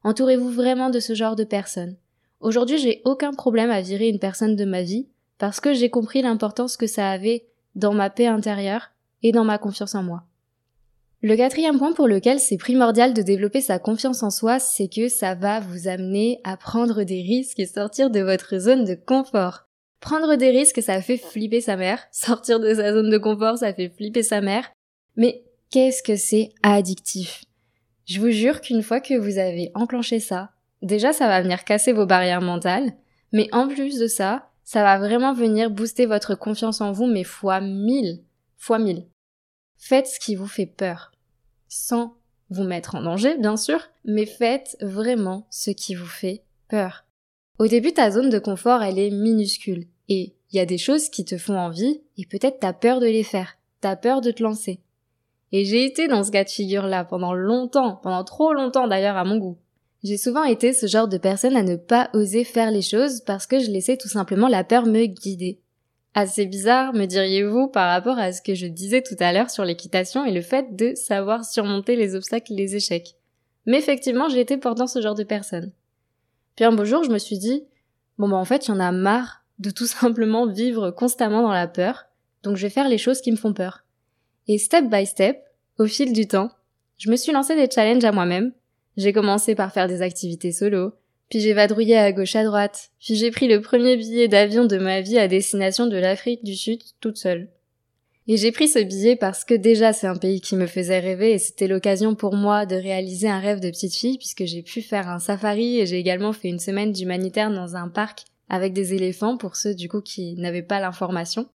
Entourez-vous 0.06 0.50
vraiment 0.50 0.90
de 0.90 1.02
ce 1.02 1.14
genre 1.14 1.36
de 1.36 1.44
personnes. 1.44 1.98
Aujourd'hui, 2.40 2.78
j'ai 2.78 3.02
aucun 3.04 3.34
problème 3.34 3.70
à 3.70 3.82
virer 3.82 4.08
une 4.08 4.18
personne 4.18 4.56
de 4.56 4.64
ma 4.64 4.82
vie 4.82 5.10
parce 5.38 5.60
que 5.60 5.74
j'ai 5.74 5.90
compris 5.90 6.22
l'importance 6.22 6.78
que 6.78 6.88
ça 6.88 7.10
avait 7.10 7.48
dans 7.76 7.94
ma 7.94 8.10
paix 8.10 8.28
intérieure 8.28 8.92
et 9.24 9.34
dans 9.34 9.44
ma 9.44 9.58
confiance 9.58 9.94
en 9.94 10.04
moi. 10.04 10.24
Le 11.22 11.36
quatrième 11.36 11.78
point 11.78 11.92
pour 11.92 12.08
lequel 12.08 12.40
c'est 12.40 12.56
primordial 12.56 13.14
de 13.14 13.22
développer 13.22 13.60
sa 13.60 13.78
confiance 13.78 14.24
en 14.24 14.30
soi, 14.30 14.60
c'est 14.60 14.88
que 14.88 15.10
ça 15.10 15.36
va 15.36 15.60
vous 15.60 15.90
amener 15.90 16.40
à 16.46 16.56
prendre 16.56 17.04
des 17.04 17.22
risques 17.22 17.60
et 17.60 17.66
sortir 17.68 18.10
de 18.10 18.22
votre 18.22 18.58
zone 18.58 18.86
de 18.86 18.96
confort. 18.96 19.68
Prendre 20.00 20.38
des 20.38 20.52
risques, 20.52 20.82
ça 20.82 21.02
fait 21.02 21.18
flipper 21.18 21.60
sa 21.60 21.76
mère. 21.76 22.08
Sortir 22.14 22.62
de 22.62 22.74
sa 22.74 22.94
zone 22.94 23.10
de 23.10 23.18
confort, 23.18 23.58
ça 23.58 23.74
fait 23.74 23.90
flipper 23.90 24.24
sa 24.24 24.40
mère. 24.40 24.72
Mais 25.18 25.44
qu'est-ce 25.72 26.04
que 26.04 26.18
c'est 26.18 26.50
addictif? 26.62 27.46
Je 28.06 28.20
vous 28.20 28.30
jure 28.30 28.62
qu'une 28.62 28.84
fois 28.84 29.00
que 29.00 29.18
vous 29.18 29.38
avez 29.38 29.72
enclenché 29.74 30.20
ça, 30.20 30.52
déjà 30.82 31.14
ça 31.14 31.28
va 31.28 31.42
venir 31.42 31.64
casser 31.64 31.94
vos 31.94 32.06
barrières 32.06 32.42
mentales, 32.42 32.94
mais 33.32 33.48
en 33.54 33.68
plus 33.68 33.98
de 33.98 34.08
ça, 34.08 34.50
ça 34.66 34.84
va 34.84 35.00
vraiment 35.00 35.34
venir 35.34 35.72
booster 35.72 36.06
votre 36.06 36.36
confiance 36.36 36.82
en 36.82 36.92
vous, 36.92 37.08
mais 37.08 37.24
fois 37.24 37.62
mille, 37.62 38.22
fois 38.58 38.80
mille. 38.80 39.08
Faites 39.78 40.08
ce 40.08 40.20
qui 40.20 40.36
vous 40.36 40.48
fait 40.48 40.66
peur, 40.66 41.12
sans 41.70 42.18
vous 42.50 42.64
mettre 42.64 42.96
en 42.96 43.02
danger, 43.02 43.38
bien 43.38 43.56
sûr, 43.56 43.80
mais 44.04 44.26
faites 44.26 44.76
vraiment 44.82 45.48
ce 45.50 45.72
qui 45.72 45.96
vous 45.96 46.06
fait 46.06 46.44
peur. 46.68 47.06
Au 47.60 47.68
début, 47.68 47.94
ta 47.94 48.12
zone 48.12 48.30
de 48.30 48.40
confort, 48.40 48.84
elle 48.84 49.00
est 49.00 49.10
minuscule, 49.10 49.88
et 50.10 50.36
il 50.52 50.58
y 50.58 50.60
a 50.60 50.66
des 50.66 50.78
choses 50.78 51.10
qui 51.10 51.24
te 51.24 51.38
font 51.38 51.58
envie, 51.58 52.02
et 52.18 52.26
peut-être 52.26 52.60
t'as 52.60 52.74
peur 52.74 53.00
de 53.00 53.06
les 53.06 53.24
faire, 53.24 53.58
t'as 53.80 53.96
peur 53.96 54.20
de 54.20 54.32
te 54.32 54.44
lancer. 54.44 54.82
Et 55.52 55.66
j'ai 55.66 55.86
été 55.86 56.08
dans 56.08 56.24
ce 56.24 56.32
cas 56.32 56.44
de 56.44 56.50
figure-là 56.50 57.04
pendant 57.04 57.34
longtemps, 57.34 58.00
pendant 58.02 58.24
trop 58.24 58.54
longtemps 58.54 58.88
d'ailleurs 58.88 59.18
à 59.18 59.26
mon 59.26 59.38
goût. 59.38 59.58
J'ai 60.04 60.18
souvent 60.18 60.44
été 60.44 60.74
ce 60.74 60.88
genre 60.88 61.08
de 61.08 61.18
personne 61.18 61.56
à 61.56 61.64
ne 61.64 61.76
pas 61.76 62.10
oser 62.14 62.44
faire 62.44 62.72
les 62.72 62.82
choses 62.82 63.22
parce 63.22 63.46
que 63.46 63.60
je 63.60 63.70
laissais 63.70 63.98
tout 63.98 64.08
simplement 64.08 64.48
la 64.48 64.64
peur 64.64 64.86
me 64.86 65.06
guider. 65.06 65.60
Assez 66.14 66.46
bizarre, 66.46 66.94
me 66.94 67.06
diriez-vous, 67.06 67.68
par 67.68 67.90
rapport 67.90 68.18
à 68.18 68.34
ce 68.34 68.42
que 68.42 68.56
je 68.56 68.66
disais 68.66 69.02
tout 69.02 69.16
à 69.20 69.32
l'heure 69.32 69.50
sur 69.50 69.64
l'équitation 69.64 70.26
et 70.26 70.32
le 70.32 70.42
fait 70.42 70.76
de 70.76 70.94
savoir 70.96 71.46
surmonter 71.46 71.96
les 71.96 72.16
obstacles 72.16 72.54
et 72.54 72.58
les 72.58 72.76
échecs. 72.76 73.16
Mais 73.66 73.78
effectivement, 73.78 74.28
j'ai 74.28 74.42
été 74.42 74.58
pourtant 74.58 74.88
ce 74.88 75.02
genre 75.02 75.16
de 75.16 75.24
personne. 75.24 75.72
Puis 76.56 76.66
un 76.66 76.74
beau 76.74 76.84
jour, 76.84 77.04
je 77.04 77.12
me 77.12 77.18
suis 77.18 77.38
dit, 77.38 77.64
bon 78.18 78.28
bah 78.28 78.36
en 78.36 78.46
fait, 78.46 78.68
y 78.68 78.72
en 78.72 78.80
a 78.80 78.92
marre 78.92 79.44
de 79.60 79.70
tout 79.70 79.86
simplement 79.88 80.48
vivre 80.48 80.92
constamment 80.92 81.44
dans 81.44 81.54
la 81.54 81.68
peur, 81.68 82.06
donc 82.44 82.58
je 82.58 82.64
vais 82.64 82.70
faire 82.70 82.90
les 82.90 82.98
choses 82.98 83.22
qui 83.22 83.32
me 83.32 83.38
font 83.38 83.54
peur. 83.54 83.86
Et 84.48 84.58
step 84.58 84.86
by 84.90 85.06
step, 85.06 85.38
au 85.78 85.86
fil 85.86 86.14
du 86.14 86.28
temps, 86.28 86.52
je 86.98 87.10
me 87.10 87.16
suis 87.16 87.32
lancé 87.32 87.56
des 87.56 87.70
challenges 87.70 88.04
à 88.04 88.12
moi-même. 88.12 88.54
J'ai 88.98 89.14
commencé 89.14 89.56
par 89.56 89.74
faire 89.74 89.88
des 89.88 90.02
activités 90.02 90.52
solo, 90.52 90.94
puis 91.30 91.40
j'ai 91.40 91.54
vadrouillé 91.54 91.98
à 91.98 92.12
gauche 92.12 92.36
à 92.36 92.44
droite, 92.44 92.90
puis 93.00 93.16
j'ai 93.16 93.32
pris 93.32 93.48
le 93.48 93.62
premier 93.62 93.96
billet 93.98 94.28
d'avion 94.28 94.66
de 94.66 94.78
ma 94.78 95.02
vie 95.02 95.18
à 95.18 95.28
destination 95.28 95.88
de 95.88 95.98
l'Afrique 95.98 96.44
du 96.44 96.56
Sud 96.56 96.82
toute 97.00 97.18
seule. 97.18 97.50
Et 98.28 98.38
j'ai 98.38 98.52
pris 98.52 98.68
ce 98.68 98.80
billet 98.80 99.16
parce 99.16 99.44
que 99.44 99.54
déjà 99.54 99.94
c'est 99.94 100.08
un 100.08 100.16
pays 100.16 100.42
qui 100.42 100.56
me 100.56 100.68
faisait 100.68 101.00
rêver 101.00 101.32
et 101.32 101.40
c'était 101.40 101.68
l'occasion 101.68 102.14
pour 102.16 102.36
moi 102.36 102.66
de 102.66 102.76
réaliser 102.76 103.28
un 103.28 103.40
rêve 103.40 103.60
de 103.60 103.70
petite 103.70 103.96
fille 103.96 104.18
puisque 104.18 104.46
j'ai 104.46 104.62
pu 104.62 104.82
faire 104.82 105.10
un 105.10 105.20
safari 105.20 105.80
et 105.80 105.86
j'ai 105.86 105.98
également 105.98 106.32
fait 106.32 106.50
une 106.50 106.60
semaine 106.60 106.92
d'humanitaire 106.92 107.52
dans 107.52 107.76
un 107.76 107.90
parc 107.90 108.26
avec 108.48 108.74
des 108.74 108.94
éléphants 108.94 109.38
pour 109.38 109.56
ceux 109.56 109.74
du 109.74 109.90
coup 109.90 110.02
qui 110.02 110.36
n'avaient 110.36 110.62
pas 110.62 110.80
l'information 110.80 111.48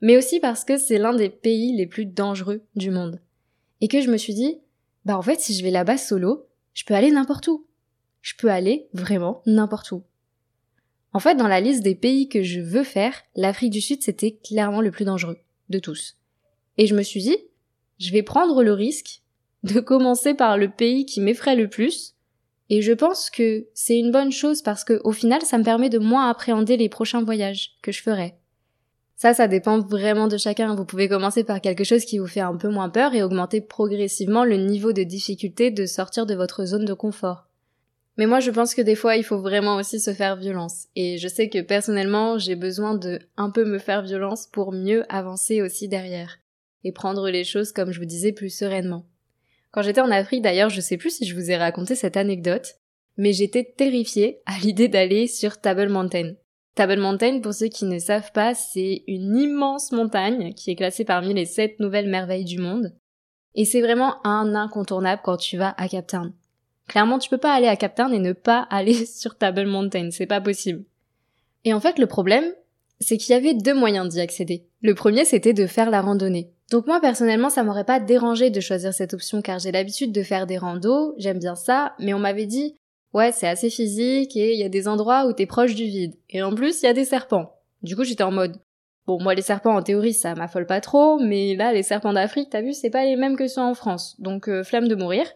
mais 0.00 0.16
aussi 0.16 0.40
parce 0.40 0.64
que 0.64 0.76
c'est 0.76 0.98
l'un 0.98 1.14
des 1.14 1.30
pays 1.30 1.76
les 1.76 1.86
plus 1.86 2.06
dangereux 2.06 2.62
du 2.76 2.90
monde. 2.90 3.20
Et 3.80 3.88
que 3.88 4.00
je 4.00 4.10
me 4.10 4.16
suis 4.16 4.34
dit, 4.34 4.58
bah 5.04 5.16
en 5.16 5.22
fait 5.22 5.40
si 5.40 5.54
je 5.54 5.62
vais 5.62 5.70
là-bas 5.70 5.96
solo, 5.96 6.46
je 6.74 6.84
peux 6.84 6.94
aller 6.94 7.10
n'importe 7.10 7.48
où. 7.48 7.66
Je 8.20 8.34
peux 8.36 8.50
aller 8.50 8.88
vraiment 8.92 9.42
n'importe 9.46 9.92
où. 9.92 10.02
En 11.12 11.18
fait, 11.18 11.34
dans 11.34 11.48
la 11.48 11.60
liste 11.60 11.82
des 11.82 11.94
pays 11.94 12.28
que 12.28 12.42
je 12.42 12.60
veux 12.60 12.84
faire, 12.84 13.14
l'Afrique 13.34 13.72
du 13.72 13.80
Sud 13.80 14.02
c'était 14.02 14.32
clairement 14.32 14.80
le 14.80 14.90
plus 14.90 15.04
dangereux 15.04 15.38
de 15.68 15.78
tous. 15.78 16.16
Et 16.78 16.86
je 16.86 16.94
me 16.94 17.02
suis 17.02 17.22
dit, 17.22 17.36
je 17.98 18.12
vais 18.12 18.22
prendre 18.22 18.62
le 18.62 18.72
risque 18.72 19.22
de 19.64 19.80
commencer 19.80 20.34
par 20.34 20.56
le 20.56 20.70
pays 20.70 21.04
qui 21.04 21.20
m'effraie 21.20 21.56
le 21.56 21.68
plus, 21.68 22.14
et 22.70 22.82
je 22.82 22.92
pense 22.92 23.30
que 23.30 23.66
c'est 23.74 23.98
une 23.98 24.12
bonne 24.12 24.30
chose 24.30 24.62
parce 24.62 24.84
que 24.84 25.00
au 25.02 25.12
final 25.12 25.42
ça 25.42 25.58
me 25.58 25.64
permet 25.64 25.88
de 25.88 25.98
moins 25.98 26.30
appréhender 26.30 26.76
les 26.76 26.88
prochains 26.88 27.22
voyages 27.22 27.76
que 27.82 27.90
je 27.90 28.00
ferai. 28.00 28.36
Ça, 29.20 29.34
ça 29.34 29.48
dépend 29.48 29.80
vraiment 29.80 30.28
de 30.28 30.38
chacun. 30.38 30.74
Vous 30.74 30.86
pouvez 30.86 31.06
commencer 31.06 31.44
par 31.44 31.60
quelque 31.60 31.84
chose 31.84 32.06
qui 32.06 32.16
vous 32.16 32.26
fait 32.26 32.40
un 32.40 32.56
peu 32.56 32.70
moins 32.70 32.88
peur 32.88 33.14
et 33.14 33.22
augmenter 33.22 33.60
progressivement 33.60 34.46
le 34.46 34.56
niveau 34.56 34.94
de 34.94 35.02
difficulté 35.02 35.70
de 35.70 35.84
sortir 35.84 36.24
de 36.24 36.34
votre 36.34 36.64
zone 36.64 36.86
de 36.86 36.94
confort. 36.94 37.46
Mais 38.16 38.24
moi, 38.24 38.40
je 38.40 38.50
pense 38.50 38.74
que 38.74 38.80
des 38.80 38.94
fois, 38.94 39.16
il 39.16 39.22
faut 39.22 39.38
vraiment 39.38 39.76
aussi 39.76 40.00
se 40.00 40.14
faire 40.14 40.36
violence. 40.36 40.86
Et 40.96 41.18
je 41.18 41.28
sais 41.28 41.50
que 41.50 41.60
personnellement, 41.60 42.38
j'ai 42.38 42.54
besoin 42.54 42.94
de 42.94 43.18
un 43.36 43.50
peu 43.50 43.66
me 43.66 43.78
faire 43.78 44.00
violence 44.00 44.46
pour 44.46 44.72
mieux 44.72 45.04
avancer 45.10 45.60
aussi 45.60 45.86
derrière. 45.86 46.38
Et 46.84 46.90
prendre 46.90 47.28
les 47.28 47.44
choses, 47.44 47.72
comme 47.72 47.92
je 47.92 48.00
vous 48.00 48.06
disais, 48.06 48.32
plus 48.32 48.48
sereinement. 48.48 49.04
Quand 49.70 49.82
j'étais 49.82 50.00
en 50.00 50.10
Afrique, 50.10 50.40
d'ailleurs, 50.40 50.70
je 50.70 50.80
sais 50.80 50.96
plus 50.96 51.14
si 51.16 51.26
je 51.26 51.34
vous 51.34 51.50
ai 51.50 51.58
raconté 51.58 51.94
cette 51.94 52.16
anecdote, 52.16 52.76
mais 53.18 53.34
j'étais 53.34 53.70
terrifiée 53.76 54.40
à 54.46 54.58
l'idée 54.60 54.88
d'aller 54.88 55.26
sur 55.26 55.60
Table 55.60 55.90
Mountain. 55.90 56.36
Table 56.74 57.00
Mountain, 57.00 57.40
pour 57.40 57.52
ceux 57.52 57.68
qui 57.68 57.84
ne 57.84 57.98
savent 57.98 58.32
pas, 58.32 58.54
c'est 58.54 59.02
une 59.06 59.36
immense 59.36 59.92
montagne 59.92 60.52
qui 60.54 60.70
est 60.70 60.76
classée 60.76 61.04
parmi 61.04 61.34
les 61.34 61.44
7 61.44 61.80
nouvelles 61.80 62.08
merveilles 62.08 62.44
du 62.44 62.58
monde. 62.58 62.92
Et 63.54 63.64
c'est 63.64 63.80
vraiment 63.80 64.24
un 64.24 64.54
incontournable 64.54 65.22
quand 65.24 65.36
tu 65.36 65.56
vas 65.58 65.74
à 65.76 65.88
Cap 65.88 66.06
Town. 66.06 66.32
Clairement, 66.86 67.18
tu 67.18 67.28
peux 67.28 67.38
pas 67.38 67.52
aller 67.52 67.66
à 67.66 67.76
Cap 67.76 67.94
Town 67.94 68.12
et 68.14 68.18
ne 68.18 68.32
pas 68.32 68.60
aller 68.70 69.06
sur 69.06 69.36
Table 69.36 69.66
Mountain, 69.66 70.10
c'est 70.10 70.26
pas 70.26 70.40
possible. 70.40 70.84
Et 71.64 71.74
en 71.74 71.80
fait, 71.80 71.98
le 71.98 72.06
problème, 72.06 72.44
c'est 73.00 73.16
qu'il 73.16 73.32
y 73.32 73.36
avait 73.36 73.54
deux 73.54 73.74
moyens 73.74 74.08
d'y 74.08 74.20
accéder. 74.20 74.66
Le 74.82 74.94
premier, 74.94 75.24
c'était 75.24 75.52
de 75.52 75.66
faire 75.66 75.90
la 75.90 76.00
randonnée. 76.00 76.52
Donc 76.70 76.86
moi, 76.86 77.00
personnellement, 77.00 77.50
ça 77.50 77.64
m'aurait 77.64 77.84
pas 77.84 77.98
dérangé 77.98 78.50
de 78.50 78.60
choisir 78.60 78.94
cette 78.94 79.14
option 79.14 79.42
car 79.42 79.58
j'ai 79.58 79.72
l'habitude 79.72 80.12
de 80.12 80.22
faire 80.22 80.46
des 80.46 80.58
randos, 80.58 81.14
j'aime 81.18 81.38
bien 81.38 81.56
ça, 81.56 81.94
mais 81.98 82.14
on 82.14 82.18
m'avait 82.18 82.46
dit, 82.46 82.76
ouais, 83.14 83.32
c'est 83.32 83.48
assez 83.48 83.70
physique 83.70 84.36
et 84.36 84.52
il 84.52 84.58
y 84.58 84.64
a 84.64 84.68
des 84.68 84.88
endroits 84.88 85.26
où 85.26 85.32
t'es 85.32 85.46
proche 85.46 85.74
du 85.74 85.84
vide. 85.84 86.14
Et 86.28 86.42
en 86.42 86.54
plus, 86.54 86.82
il 86.82 86.86
y 86.86 86.88
a 86.88 86.92
des 86.92 87.04
serpents. 87.04 87.54
Du 87.82 87.96
coup, 87.96 88.04
j'étais 88.04 88.22
en 88.22 88.30
mode, 88.30 88.56
bon, 89.06 89.22
moi, 89.22 89.34
les 89.34 89.42
serpents, 89.42 89.74
en 89.74 89.82
théorie, 89.82 90.14
ça 90.14 90.34
m'affole 90.34 90.66
pas 90.66 90.80
trop, 90.80 91.18
mais 91.18 91.54
là, 91.56 91.72
les 91.72 91.82
serpents 91.82 92.12
d'Afrique, 92.12 92.50
t'as 92.50 92.62
vu, 92.62 92.72
c'est 92.72 92.90
pas 92.90 93.04
les 93.04 93.16
mêmes 93.16 93.36
que 93.36 93.48
ceux 93.48 93.60
en 93.60 93.74
France. 93.74 94.16
Donc, 94.20 94.48
euh, 94.48 94.62
flemme 94.62 94.88
de 94.88 94.94
mourir. 94.94 95.26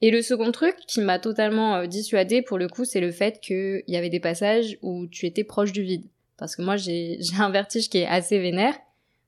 Et 0.00 0.10
le 0.10 0.22
second 0.22 0.52
truc 0.52 0.76
qui 0.86 1.00
m'a 1.00 1.18
totalement 1.18 1.76
euh, 1.76 1.86
dissuadé 1.86 2.42
pour 2.42 2.56
le 2.56 2.68
coup, 2.68 2.84
c'est 2.84 3.00
le 3.00 3.10
fait 3.10 3.40
qu'il 3.40 3.82
y 3.88 3.96
avait 3.96 4.10
des 4.10 4.20
passages 4.20 4.78
où 4.82 5.08
tu 5.08 5.26
étais 5.26 5.42
proche 5.42 5.72
du 5.72 5.82
vide 5.82 6.04
parce 6.38 6.56
que 6.56 6.62
moi 6.62 6.76
j'ai 6.78 7.18
un 7.38 7.50
vertige 7.50 7.90
qui 7.90 7.98
est 7.98 8.06
assez 8.06 8.38
vénère. 8.38 8.74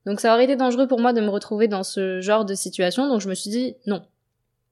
Donc 0.07 0.21
ça 0.21 0.33
aurait 0.33 0.45
été 0.45 0.57
dangereux 0.57 0.89
pour 0.89 0.99
moi 0.99 1.13
de 1.13 1.21
me 1.21 1.29
retrouver 1.29 1.69
dans 1.69 1.83
ce 1.83 2.23
genre 2.23 2.47
de 2.47 2.55
situation, 2.55 3.07
donc 3.07 3.21
je 3.21 3.29
me 3.29 3.35
suis 3.35 3.51
dit 3.51 3.75
non. 3.87 4.03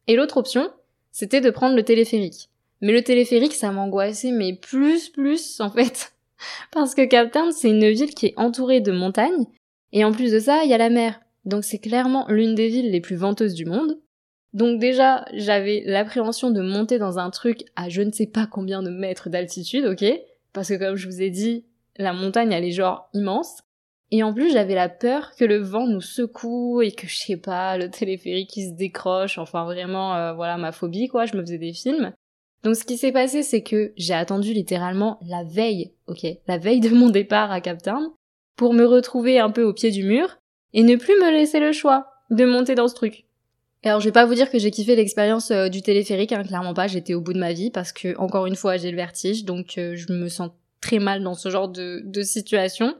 Et 0.06 0.16
l'autre 0.16 0.38
option, 0.38 0.70
c'était 1.12 1.42
de 1.42 1.50
prendre 1.50 1.76
le 1.76 1.82
téléphérique. 1.82 2.48
Mais 2.80 2.92
le 2.92 3.02
téléphérique, 3.02 3.54
ça 3.54 3.72
m'angoissait, 3.72 4.30
mais 4.30 4.54
plus, 4.54 5.08
plus, 5.08 5.60
en 5.60 5.70
fait. 5.70 6.12
Parce 6.72 6.94
que 6.94 7.04
Cap 7.04 7.32
Town, 7.32 7.50
c'est 7.52 7.70
une 7.70 7.88
ville 7.88 8.14
qui 8.14 8.26
est 8.26 8.34
entourée 8.38 8.80
de 8.80 8.92
montagnes, 8.92 9.46
et 9.92 10.04
en 10.04 10.12
plus 10.12 10.32
de 10.32 10.38
ça, 10.38 10.64
il 10.64 10.70
y 10.70 10.74
a 10.74 10.78
la 10.78 10.90
mer. 10.90 11.20
Donc 11.44 11.64
c'est 11.64 11.78
clairement 11.78 12.26
l'une 12.28 12.54
des 12.54 12.68
villes 12.68 12.90
les 12.90 13.00
plus 13.00 13.16
venteuses 13.16 13.54
du 13.54 13.64
monde. 13.64 13.98
Donc 14.52 14.80
déjà, 14.80 15.24
j'avais 15.32 15.82
l'appréhension 15.86 16.50
de 16.50 16.60
monter 16.60 16.98
dans 16.98 17.18
un 17.18 17.30
truc 17.30 17.64
à 17.76 17.88
je 17.88 18.02
ne 18.02 18.12
sais 18.12 18.26
pas 18.26 18.46
combien 18.46 18.82
de 18.82 18.90
mètres 18.90 19.28
d'altitude, 19.28 19.84
ok? 19.84 20.04
Parce 20.52 20.68
que 20.68 20.74
comme 20.74 20.96
je 20.96 21.06
vous 21.06 21.22
ai 21.22 21.30
dit, 21.30 21.64
la 21.96 22.12
montagne, 22.12 22.52
elle 22.52 22.64
est 22.64 22.72
genre 22.72 23.08
immense. 23.14 23.60
Et 24.10 24.22
en 24.22 24.32
plus, 24.32 24.52
j'avais 24.52 24.74
la 24.74 24.88
peur 24.88 25.34
que 25.36 25.44
le 25.44 25.58
vent 25.58 25.86
nous 25.86 26.00
secoue 26.00 26.80
et 26.80 26.92
que, 26.92 27.06
je 27.06 27.16
sais 27.16 27.36
pas, 27.36 27.76
le 27.76 27.90
téléphérique 27.90 28.48
qui 28.48 28.66
se 28.66 28.72
décroche. 28.72 29.36
Enfin, 29.36 29.64
vraiment, 29.64 30.14
euh, 30.14 30.32
voilà, 30.32 30.56
ma 30.56 30.72
phobie, 30.72 31.08
quoi. 31.08 31.26
Je 31.26 31.36
me 31.36 31.42
faisais 31.42 31.58
des 31.58 31.74
films. 31.74 32.12
Donc, 32.64 32.74
ce 32.74 32.84
qui 32.84 32.96
s'est 32.96 33.12
passé, 33.12 33.42
c'est 33.42 33.62
que 33.62 33.92
j'ai 33.96 34.14
attendu 34.14 34.52
littéralement 34.52 35.18
la 35.22 35.44
veille, 35.44 35.92
ok, 36.06 36.26
la 36.46 36.58
veille 36.58 36.80
de 36.80 36.90
mon 36.90 37.08
départ 37.08 37.52
à 37.52 37.60
Cap 37.60 37.82
Town, 37.82 38.10
pour 38.56 38.74
me 38.74 38.84
retrouver 38.84 39.38
un 39.38 39.50
peu 39.50 39.62
au 39.62 39.72
pied 39.72 39.90
du 39.90 40.02
mur 40.02 40.38
et 40.74 40.82
ne 40.82 40.96
plus 40.96 41.14
me 41.14 41.30
laisser 41.30 41.60
le 41.60 41.72
choix 41.72 42.08
de 42.30 42.44
monter 42.44 42.74
dans 42.74 42.88
ce 42.88 42.94
truc. 42.94 43.24
Alors, 43.84 44.00
je 44.00 44.06
vais 44.06 44.12
pas 44.12 44.26
vous 44.26 44.34
dire 44.34 44.50
que 44.50 44.58
j'ai 44.58 44.72
kiffé 44.72 44.96
l'expérience 44.96 45.50
euh, 45.50 45.68
du 45.68 45.82
téléphérique, 45.82 46.32
hein, 46.32 46.42
clairement 46.42 46.74
pas. 46.74 46.88
J'étais 46.88 47.14
au 47.14 47.20
bout 47.20 47.32
de 47.32 47.38
ma 47.38 47.52
vie 47.52 47.70
parce 47.70 47.92
que, 47.92 48.16
encore 48.18 48.46
une 48.46 48.56
fois, 48.56 48.76
j'ai 48.76 48.90
le 48.90 48.96
vertige, 48.96 49.44
donc 49.44 49.78
euh, 49.78 49.94
je 49.94 50.12
me 50.12 50.28
sens 50.28 50.50
très 50.80 50.98
mal 50.98 51.22
dans 51.22 51.34
ce 51.34 51.48
genre 51.48 51.68
de, 51.68 52.22
situation. 52.22 52.96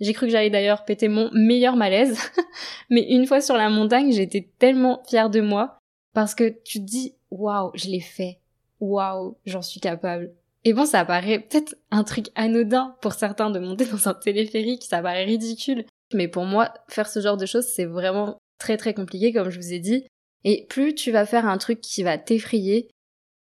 J'ai 0.00 0.12
cru 0.12 0.26
que 0.26 0.32
j'allais 0.32 0.50
d'ailleurs 0.50 0.84
péter 0.84 1.08
mon 1.08 1.30
meilleur 1.32 1.76
malaise. 1.76 2.16
Mais 2.90 3.02
une 3.10 3.26
fois 3.26 3.40
sur 3.40 3.56
la 3.56 3.68
montagne, 3.68 4.12
j'étais 4.12 4.48
tellement 4.58 5.02
fière 5.08 5.30
de 5.30 5.40
moi. 5.40 5.78
Parce 6.14 6.34
que 6.34 6.54
tu 6.64 6.80
te 6.80 6.84
dis, 6.84 7.14
waouh, 7.30 7.70
je 7.74 7.88
l'ai 7.88 8.00
fait. 8.00 8.38
Waouh, 8.80 9.36
j'en 9.46 9.62
suis 9.62 9.80
capable. 9.80 10.32
Et 10.64 10.72
bon, 10.74 10.84
ça 10.84 11.04
paraît 11.04 11.40
peut-être 11.40 11.74
un 11.90 12.04
truc 12.04 12.26
anodin 12.34 12.96
pour 13.00 13.14
certains 13.14 13.50
de 13.50 13.58
monter 13.58 13.86
dans 13.86 14.08
un 14.08 14.14
téléphérique, 14.14 14.84
ça 14.84 15.00
paraît 15.00 15.24
ridicule. 15.24 15.84
Mais 16.12 16.28
pour 16.28 16.44
moi, 16.44 16.74
faire 16.88 17.08
ce 17.08 17.20
genre 17.20 17.36
de 17.36 17.46
choses, 17.46 17.66
c'est 17.66 17.84
vraiment 17.84 18.38
très 18.58 18.76
très 18.76 18.92
compliqué, 18.92 19.32
comme 19.32 19.50
je 19.50 19.58
vous 19.58 19.72
ai 19.72 19.78
dit. 19.78 20.06
Et 20.44 20.66
plus 20.68 20.94
tu 20.94 21.12
vas 21.12 21.26
faire 21.26 21.46
un 21.46 21.58
truc 21.58 21.80
qui 21.80 22.02
va 22.02 22.18
t'effrayer, 22.18 22.88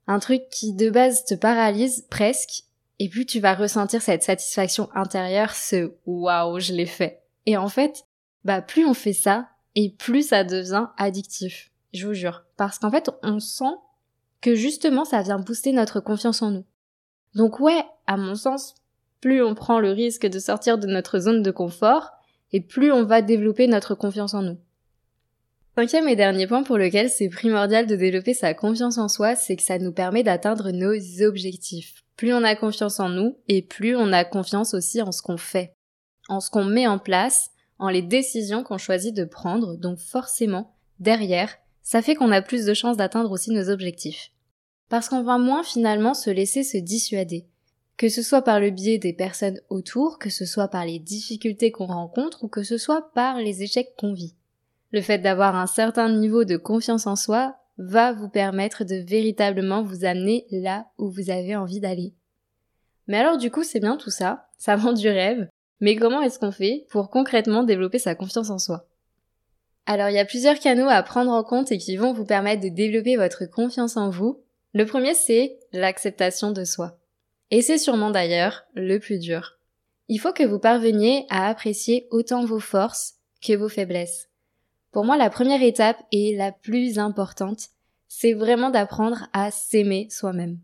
un 0.07 0.19
truc 0.19 0.43
qui 0.49 0.73
de 0.73 0.89
base 0.89 1.25
te 1.25 1.33
paralyse 1.33 2.05
presque, 2.09 2.63
et 2.99 3.09
plus 3.09 3.25
tu 3.25 3.39
vas 3.39 3.53
ressentir 3.53 4.01
cette 4.01 4.23
satisfaction 4.23 4.89
intérieure, 4.95 5.53
ce 5.53 5.93
waouh, 6.05 6.59
je 6.59 6.73
l'ai 6.73 6.85
fait. 6.85 7.21
Et 7.45 7.57
en 7.57 7.69
fait, 7.69 8.03
bah 8.43 8.61
plus 8.61 8.85
on 8.85 8.93
fait 8.93 9.13
ça, 9.13 9.49
et 9.75 9.91
plus 9.91 10.29
ça 10.29 10.43
devient 10.43 10.87
addictif. 10.97 11.71
Je 11.93 12.07
vous 12.07 12.13
jure. 12.13 12.43
Parce 12.57 12.79
qu'en 12.79 12.91
fait, 12.91 13.11
on 13.21 13.39
sent 13.39 13.75
que 14.41 14.55
justement 14.55 15.05
ça 15.05 15.21
vient 15.21 15.39
booster 15.39 15.71
notre 15.71 15.99
confiance 15.99 16.41
en 16.41 16.51
nous. 16.51 16.65
Donc 17.35 17.59
ouais, 17.59 17.83
à 18.05 18.17
mon 18.17 18.35
sens, 18.35 18.75
plus 19.21 19.43
on 19.43 19.55
prend 19.55 19.79
le 19.79 19.91
risque 19.91 20.25
de 20.25 20.39
sortir 20.39 20.77
de 20.77 20.87
notre 20.87 21.19
zone 21.19 21.41
de 21.41 21.51
confort, 21.51 22.11
et 22.53 22.61
plus 22.61 22.91
on 22.91 23.03
va 23.03 23.21
développer 23.21 23.67
notre 23.67 23.95
confiance 23.95 24.33
en 24.33 24.41
nous. 24.41 24.57
Cinquième 25.75 26.07
et 26.07 26.15
dernier 26.15 26.47
point 26.47 26.63
pour 26.63 26.77
lequel 26.77 27.09
c'est 27.09 27.29
primordial 27.29 27.85
de 27.85 27.95
développer 27.95 28.33
sa 28.33 28.53
confiance 28.53 28.97
en 28.97 29.07
soi, 29.07 29.35
c'est 29.35 29.55
que 29.55 29.61
ça 29.61 29.77
nous 29.77 29.91
permet 29.91 30.23
d'atteindre 30.23 30.71
nos 30.71 30.95
objectifs. 31.23 32.03
Plus 32.15 32.33
on 32.33 32.43
a 32.43 32.55
confiance 32.55 32.99
en 32.99 33.09
nous 33.09 33.37
et 33.47 33.61
plus 33.61 33.95
on 33.95 34.11
a 34.11 34.25
confiance 34.25 34.73
aussi 34.73 35.03
en 35.03 35.11
ce 35.11 35.21
qu'on 35.21 35.37
fait, 35.37 35.73
en 36.29 36.39
ce 36.39 36.49
qu'on 36.49 36.63
met 36.63 36.87
en 36.87 36.97
place, 36.97 37.51
en 37.77 37.89
les 37.89 38.01
décisions 38.01 38.63
qu'on 38.63 38.79
choisit 38.79 39.15
de 39.15 39.23
prendre, 39.23 39.77
donc 39.77 39.99
forcément, 39.99 40.73
derrière, 40.99 41.55
ça 41.87 42.01
fait 42.01 42.15
qu'on 42.15 42.33
a 42.33 42.41
plus 42.41 42.65
de 42.65 42.73
chances 42.73 42.97
d'atteindre 42.97 43.31
aussi 43.31 43.49
nos 43.51 43.69
objectifs. 43.69 44.33
Parce 44.89 45.07
qu'on 45.07 45.23
va 45.23 45.37
moins 45.37 45.63
finalement 45.63 46.13
se 46.13 46.29
laisser 46.29 46.65
se 46.65 46.77
dissuader. 46.77 47.47
Que 47.95 48.09
ce 48.09 48.21
soit 48.21 48.41
par 48.41 48.59
le 48.59 48.71
biais 48.71 48.97
des 48.97 49.13
personnes 49.13 49.61
autour, 49.69 50.19
que 50.19 50.29
ce 50.29 50.45
soit 50.45 50.67
par 50.67 50.85
les 50.85 50.99
difficultés 50.99 51.71
qu'on 51.71 51.85
rencontre 51.85 52.43
ou 52.43 52.49
que 52.49 52.63
ce 52.63 52.77
soit 52.77 53.13
par 53.13 53.37
les 53.37 53.63
échecs 53.63 53.95
qu'on 53.97 54.11
vit. 54.11 54.35
Le 54.91 54.99
fait 54.99 55.19
d'avoir 55.19 55.55
un 55.55 55.65
certain 55.65 56.09
niveau 56.09 56.43
de 56.43 56.57
confiance 56.57 57.07
en 57.07 57.15
soi 57.15 57.55
va 57.77 58.11
vous 58.11 58.27
permettre 58.27 58.83
de 58.83 58.97
véritablement 58.97 59.81
vous 59.81 60.03
amener 60.03 60.45
là 60.51 60.87
où 60.97 61.09
vous 61.09 61.29
avez 61.29 61.55
envie 61.55 61.79
d'aller. 61.79 62.13
Mais 63.07 63.17
alors 63.17 63.37
du 63.37 63.49
coup 63.49 63.63
c'est 63.63 63.79
bien 63.79 63.95
tout 63.95 64.11
ça, 64.11 64.49
ça 64.57 64.75
vend 64.75 64.91
du 64.91 65.07
rêve, 65.07 65.47
mais 65.79 65.95
comment 65.95 66.21
est-ce 66.21 66.37
qu'on 66.37 66.51
fait 66.51 66.85
pour 66.89 67.09
concrètement 67.09 67.63
développer 67.63 67.97
sa 67.97 68.13
confiance 68.13 68.49
en 68.49 68.59
soi? 68.59 68.89
Alors 69.89 70.09
il 70.09 70.15
y 70.15 70.19
a 70.19 70.25
plusieurs 70.25 70.59
canaux 70.59 70.89
à 70.89 71.01
prendre 71.01 71.31
en 71.31 71.43
compte 71.45 71.71
et 71.71 71.77
qui 71.77 71.95
vont 71.95 72.11
vous 72.11 72.25
permettre 72.25 72.61
de 72.61 72.67
développer 72.67 73.15
votre 73.15 73.45
confiance 73.45 73.95
en 73.95 74.09
vous. 74.09 74.43
Le 74.73 74.85
premier 74.85 75.13
c'est 75.13 75.57
l'acceptation 75.71 76.51
de 76.51 76.65
soi. 76.65 76.99
Et 77.51 77.61
c'est 77.61 77.77
sûrement 77.77 78.11
d'ailleurs 78.11 78.65
le 78.75 78.99
plus 78.99 79.17
dur. 79.17 79.57
Il 80.09 80.19
faut 80.19 80.33
que 80.33 80.43
vous 80.43 80.59
parveniez 80.59 81.25
à 81.29 81.47
apprécier 81.47 82.05
autant 82.11 82.43
vos 82.43 82.59
forces 82.59 83.15
que 83.41 83.53
vos 83.53 83.69
faiblesses. 83.69 84.27
Pour 84.91 85.05
moi, 85.05 85.15
la 85.15 85.29
première 85.29 85.61
étape 85.61 86.03
et 86.11 86.35
la 86.35 86.51
plus 86.51 86.99
importante, 86.99 87.67
c'est 88.09 88.33
vraiment 88.33 88.69
d'apprendre 88.69 89.27
à 89.31 89.51
s'aimer 89.51 90.07
soi-même. 90.09 90.59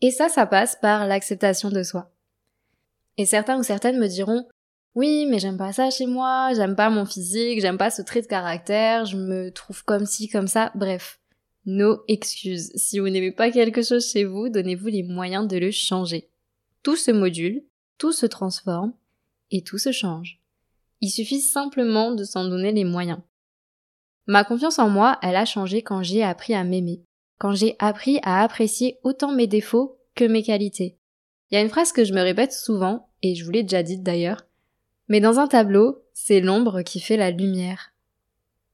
Et 0.00 0.12
ça, 0.12 0.28
ça 0.28 0.46
passe 0.46 0.76
par 0.76 1.06
l'acceptation 1.08 1.70
de 1.70 1.82
soi. 1.82 2.12
Et 3.16 3.26
certains 3.26 3.58
ou 3.58 3.62
certaines 3.64 3.98
me 3.98 4.06
diront, 4.06 4.46
oui, 4.94 5.26
mais 5.26 5.38
j'aime 5.40 5.56
pas 5.56 5.72
ça 5.72 5.90
chez 5.90 6.06
moi, 6.06 6.52
j'aime 6.54 6.76
pas 6.76 6.88
mon 6.88 7.04
physique, 7.04 7.60
j'aime 7.60 7.78
pas 7.78 7.90
ce 7.90 8.02
trait 8.02 8.22
de 8.22 8.26
caractère, 8.26 9.04
je 9.04 9.16
me 9.16 9.50
trouve 9.50 9.84
comme 9.84 10.06
ci, 10.06 10.28
comme 10.28 10.46
ça, 10.46 10.70
bref. 10.74 11.20
No 11.66 12.02
excuses. 12.08 12.70
Si 12.76 12.98
vous 12.98 13.08
n'aimez 13.08 13.32
pas 13.32 13.50
quelque 13.50 13.82
chose 13.82 14.08
chez 14.10 14.24
vous, 14.24 14.50
donnez-vous 14.50 14.88
les 14.88 15.02
moyens 15.02 15.48
de 15.48 15.56
le 15.56 15.70
changer. 15.70 16.28
Tout 16.82 16.96
se 16.96 17.10
module, 17.10 17.64
tout 17.98 18.12
se 18.12 18.26
transforme, 18.26 18.92
et 19.50 19.62
tout 19.62 19.78
se 19.78 19.90
change. 19.90 20.40
Il 21.00 21.10
suffit 21.10 21.40
simplement 21.40 22.12
de 22.12 22.22
s'en 22.22 22.48
donner 22.48 22.70
les 22.70 22.84
moyens. 22.84 23.20
Ma 24.26 24.44
confiance 24.44 24.78
en 24.78 24.88
moi, 24.88 25.18
elle 25.22 25.36
a 25.36 25.44
changé 25.44 25.82
quand 25.82 26.02
j'ai 26.02 26.22
appris 26.22 26.54
à 26.54 26.64
m'aimer, 26.64 27.02
quand 27.38 27.54
j'ai 27.54 27.76
appris 27.78 28.20
à 28.22 28.42
apprécier 28.42 28.98
autant 29.02 29.32
mes 29.32 29.46
défauts 29.46 29.98
que 30.14 30.24
mes 30.24 30.42
qualités. 30.42 30.98
Il 31.50 31.54
y 31.54 31.58
a 31.58 31.62
une 31.62 31.68
phrase 31.68 31.92
que 31.92 32.04
je 32.04 32.12
me 32.12 32.22
répète 32.22 32.52
souvent, 32.52 33.08
et 33.22 33.34
je 33.34 33.44
vous 33.44 33.50
l'ai 33.50 33.62
déjà 33.62 33.82
dite 33.82 34.02
d'ailleurs, 34.02 34.46
mais 35.08 35.20
dans 35.20 35.38
un 35.38 35.46
tableau, 35.46 36.02
c'est 36.12 36.40
l'ombre 36.40 36.82
qui 36.82 37.00
fait 37.00 37.16
la 37.16 37.30
lumière. 37.30 37.92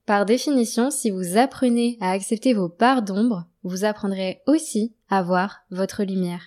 Par 0.07 0.27
définition, 0.27 0.91
si 0.91 1.11
vous 1.11 1.37
apprenez 1.37 1.97
à 2.01 2.11
accepter 2.11 2.53
vos 2.53 2.69
parts 2.69 3.03
d'ombre, 3.03 3.47
vous 3.63 3.85
apprendrez 3.85 4.43
aussi 4.47 4.95
à 5.09 5.23
voir 5.23 5.61
votre 5.71 6.03
lumière. 6.03 6.43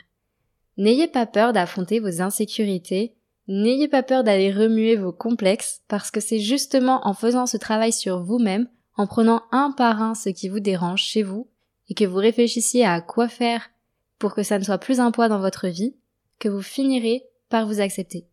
N'ayez 0.78 1.08
pas 1.08 1.26
peur 1.26 1.54
d'affronter 1.54 2.00
vos 2.00 2.22
insécurités, 2.22 3.16
n'ayez 3.48 3.88
pas 3.88 4.04
peur 4.04 4.24
d'aller 4.24 4.52
remuer 4.52 4.96
vos 4.96 5.14
complexes, 5.14 5.82
parce 5.88 6.12
que 6.12 6.20
c'est 6.20 6.40
justement 6.40 7.08
en 7.08 7.14
faisant 7.14 7.46
ce 7.46 7.58
travail 7.58 7.94
sur 7.94 8.24
vous-même 8.24 8.68
en 8.96 9.08
prenant 9.08 9.44
un 9.52 9.72
par 9.72 10.02
un 10.02 10.16
ce 10.16 10.30
qui 10.30 10.50
vous 10.50 10.60
dérange 10.60 11.04
chez 11.04 11.24
vous 11.24 11.48
et 11.90 11.94
que 11.94 12.06
vous 12.06 12.18
réfléchissiez 12.18 12.86
à 12.86 13.02
quoi 13.02 13.28
faire 13.28 13.70
pour 14.20 14.34
que 14.34 14.44
ça 14.44 14.60
ne 14.60 14.64
soit 14.64 14.78
plus 14.78 15.00
un 15.00 15.12
poids 15.12 15.28
dans 15.28 15.40
votre 15.40 15.68
vie, 15.68 15.96
que 16.40 16.50
vous 16.50 16.62
finirez 16.62 17.24
par 17.50 17.68
vous 17.68 17.82
accepter. 17.82 18.28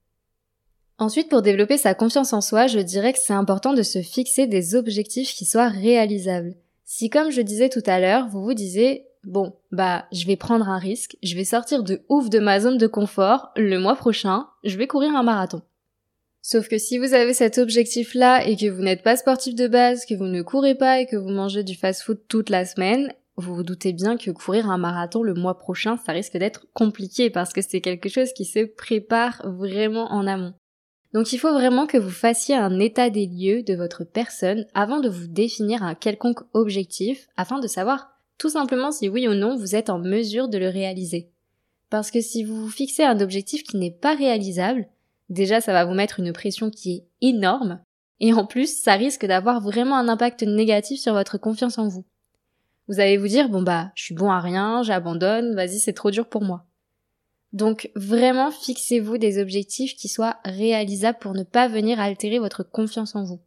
Ensuite, 1.00 1.30
pour 1.30 1.40
développer 1.40 1.78
sa 1.78 1.94
confiance 1.94 2.34
en 2.34 2.42
soi, 2.42 2.66
je 2.66 2.78
dirais 2.78 3.14
que 3.14 3.18
c'est 3.18 3.32
important 3.32 3.72
de 3.72 3.82
se 3.82 4.02
fixer 4.02 4.46
des 4.46 4.74
objectifs 4.74 5.32
qui 5.32 5.46
soient 5.46 5.70
réalisables. 5.70 6.54
Si 6.84 7.08
comme 7.08 7.30
je 7.30 7.40
disais 7.40 7.70
tout 7.70 7.82
à 7.86 8.00
l'heure, 8.00 8.28
vous 8.28 8.44
vous 8.44 8.52
disiez 8.52 9.06
bon, 9.24 9.54
bah, 9.72 10.04
je 10.12 10.26
vais 10.26 10.36
prendre 10.36 10.68
un 10.68 10.76
risque, 10.78 11.16
je 11.22 11.36
vais 11.36 11.44
sortir 11.44 11.82
de 11.84 12.02
ouf 12.10 12.28
de 12.28 12.38
ma 12.38 12.60
zone 12.60 12.76
de 12.76 12.86
confort, 12.86 13.50
le 13.56 13.78
mois 13.78 13.96
prochain, 13.96 14.48
je 14.62 14.76
vais 14.76 14.86
courir 14.86 15.16
un 15.16 15.22
marathon. 15.22 15.62
Sauf 16.42 16.68
que 16.68 16.76
si 16.76 16.98
vous 16.98 17.14
avez 17.14 17.32
cet 17.32 17.56
objectif-là 17.56 18.46
et 18.46 18.56
que 18.56 18.68
vous 18.68 18.82
n'êtes 18.82 19.02
pas 19.02 19.16
sportif 19.16 19.54
de 19.54 19.68
base, 19.68 20.04
que 20.04 20.14
vous 20.14 20.24
ne 20.24 20.42
courez 20.42 20.74
pas 20.74 21.00
et 21.00 21.06
que 21.06 21.16
vous 21.16 21.30
mangez 21.30 21.64
du 21.64 21.76
fast-food 21.76 22.20
toute 22.28 22.50
la 22.50 22.66
semaine, 22.66 23.10
vous 23.36 23.54
vous 23.54 23.62
doutez 23.62 23.94
bien 23.94 24.18
que 24.18 24.30
courir 24.30 24.68
un 24.68 24.76
marathon 24.76 25.22
le 25.22 25.32
mois 25.32 25.56
prochain, 25.56 25.96
ça 26.04 26.12
risque 26.12 26.36
d'être 26.36 26.66
compliqué 26.74 27.30
parce 27.30 27.54
que 27.54 27.62
c'est 27.62 27.80
quelque 27.80 28.10
chose 28.10 28.34
qui 28.34 28.44
se 28.44 28.66
prépare 28.66 29.40
vraiment 29.46 30.12
en 30.12 30.26
amont. 30.26 30.52
Donc 31.12 31.32
il 31.32 31.38
faut 31.38 31.52
vraiment 31.52 31.86
que 31.86 31.98
vous 31.98 32.10
fassiez 32.10 32.54
un 32.54 32.78
état 32.78 33.10
des 33.10 33.26
lieux 33.26 33.62
de 33.62 33.74
votre 33.74 34.04
personne 34.04 34.66
avant 34.74 35.00
de 35.00 35.08
vous 35.08 35.26
définir 35.26 35.82
un 35.82 35.94
quelconque 35.94 36.40
objectif 36.52 37.28
afin 37.36 37.58
de 37.58 37.66
savoir 37.66 38.10
tout 38.38 38.48
simplement 38.48 38.92
si 38.92 39.08
oui 39.08 39.26
ou 39.26 39.34
non 39.34 39.56
vous 39.56 39.74
êtes 39.74 39.90
en 39.90 39.98
mesure 39.98 40.48
de 40.48 40.56
le 40.56 40.68
réaliser. 40.68 41.30
Parce 41.90 42.12
que 42.12 42.20
si 42.20 42.44
vous 42.44 42.54
vous 42.54 42.70
fixez 42.70 43.02
un 43.02 43.20
objectif 43.20 43.64
qui 43.64 43.76
n'est 43.76 43.90
pas 43.90 44.14
réalisable, 44.14 44.86
déjà 45.28 45.60
ça 45.60 45.72
va 45.72 45.84
vous 45.84 45.94
mettre 45.94 46.20
une 46.20 46.32
pression 46.32 46.70
qui 46.70 46.92
est 46.92 47.04
énorme, 47.20 47.80
et 48.20 48.32
en 48.32 48.46
plus 48.46 48.80
ça 48.80 48.94
risque 48.94 49.26
d'avoir 49.26 49.60
vraiment 49.60 49.96
un 49.96 50.08
impact 50.08 50.44
négatif 50.44 51.00
sur 51.00 51.12
votre 51.12 51.38
confiance 51.38 51.78
en 51.78 51.88
vous. 51.88 52.04
Vous 52.86 53.00
allez 53.00 53.16
vous 53.16 53.28
dire 53.28 53.48
bon 53.48 53.62
bah 53.62 53.90
je 53.96 54.04
suis 54.04 54.14
bon 54.14 54.30
à 54.30 54.40
rien, 54.40 54.82
j'abandonne, 54.84 55.56
vas-y 55.56 55.80
c'est 55.80 55.92
trop 55.92 56.12
dur 56.12 56.28
pour 56.28 56.42
moi. 56.42 56.64
Donc 57.52 57.90
vraiment 57.96 58.50
fixez-vous 58.50 59.18
des 59.18 59.40
objectifs 59.40 59.96
qui 59.96 60.08
soient 60.08 60.38
réalisables 60.44 61.18
pour 61.18 61.34
ne 61.34 61.42
pas 61.42 61.68
venir 61.68 62.00
altérer 62.00 62.38
votre 62.38 62.62
confiance 62.62 63.16
en 63.16 63.24
vous. 63.24 63.40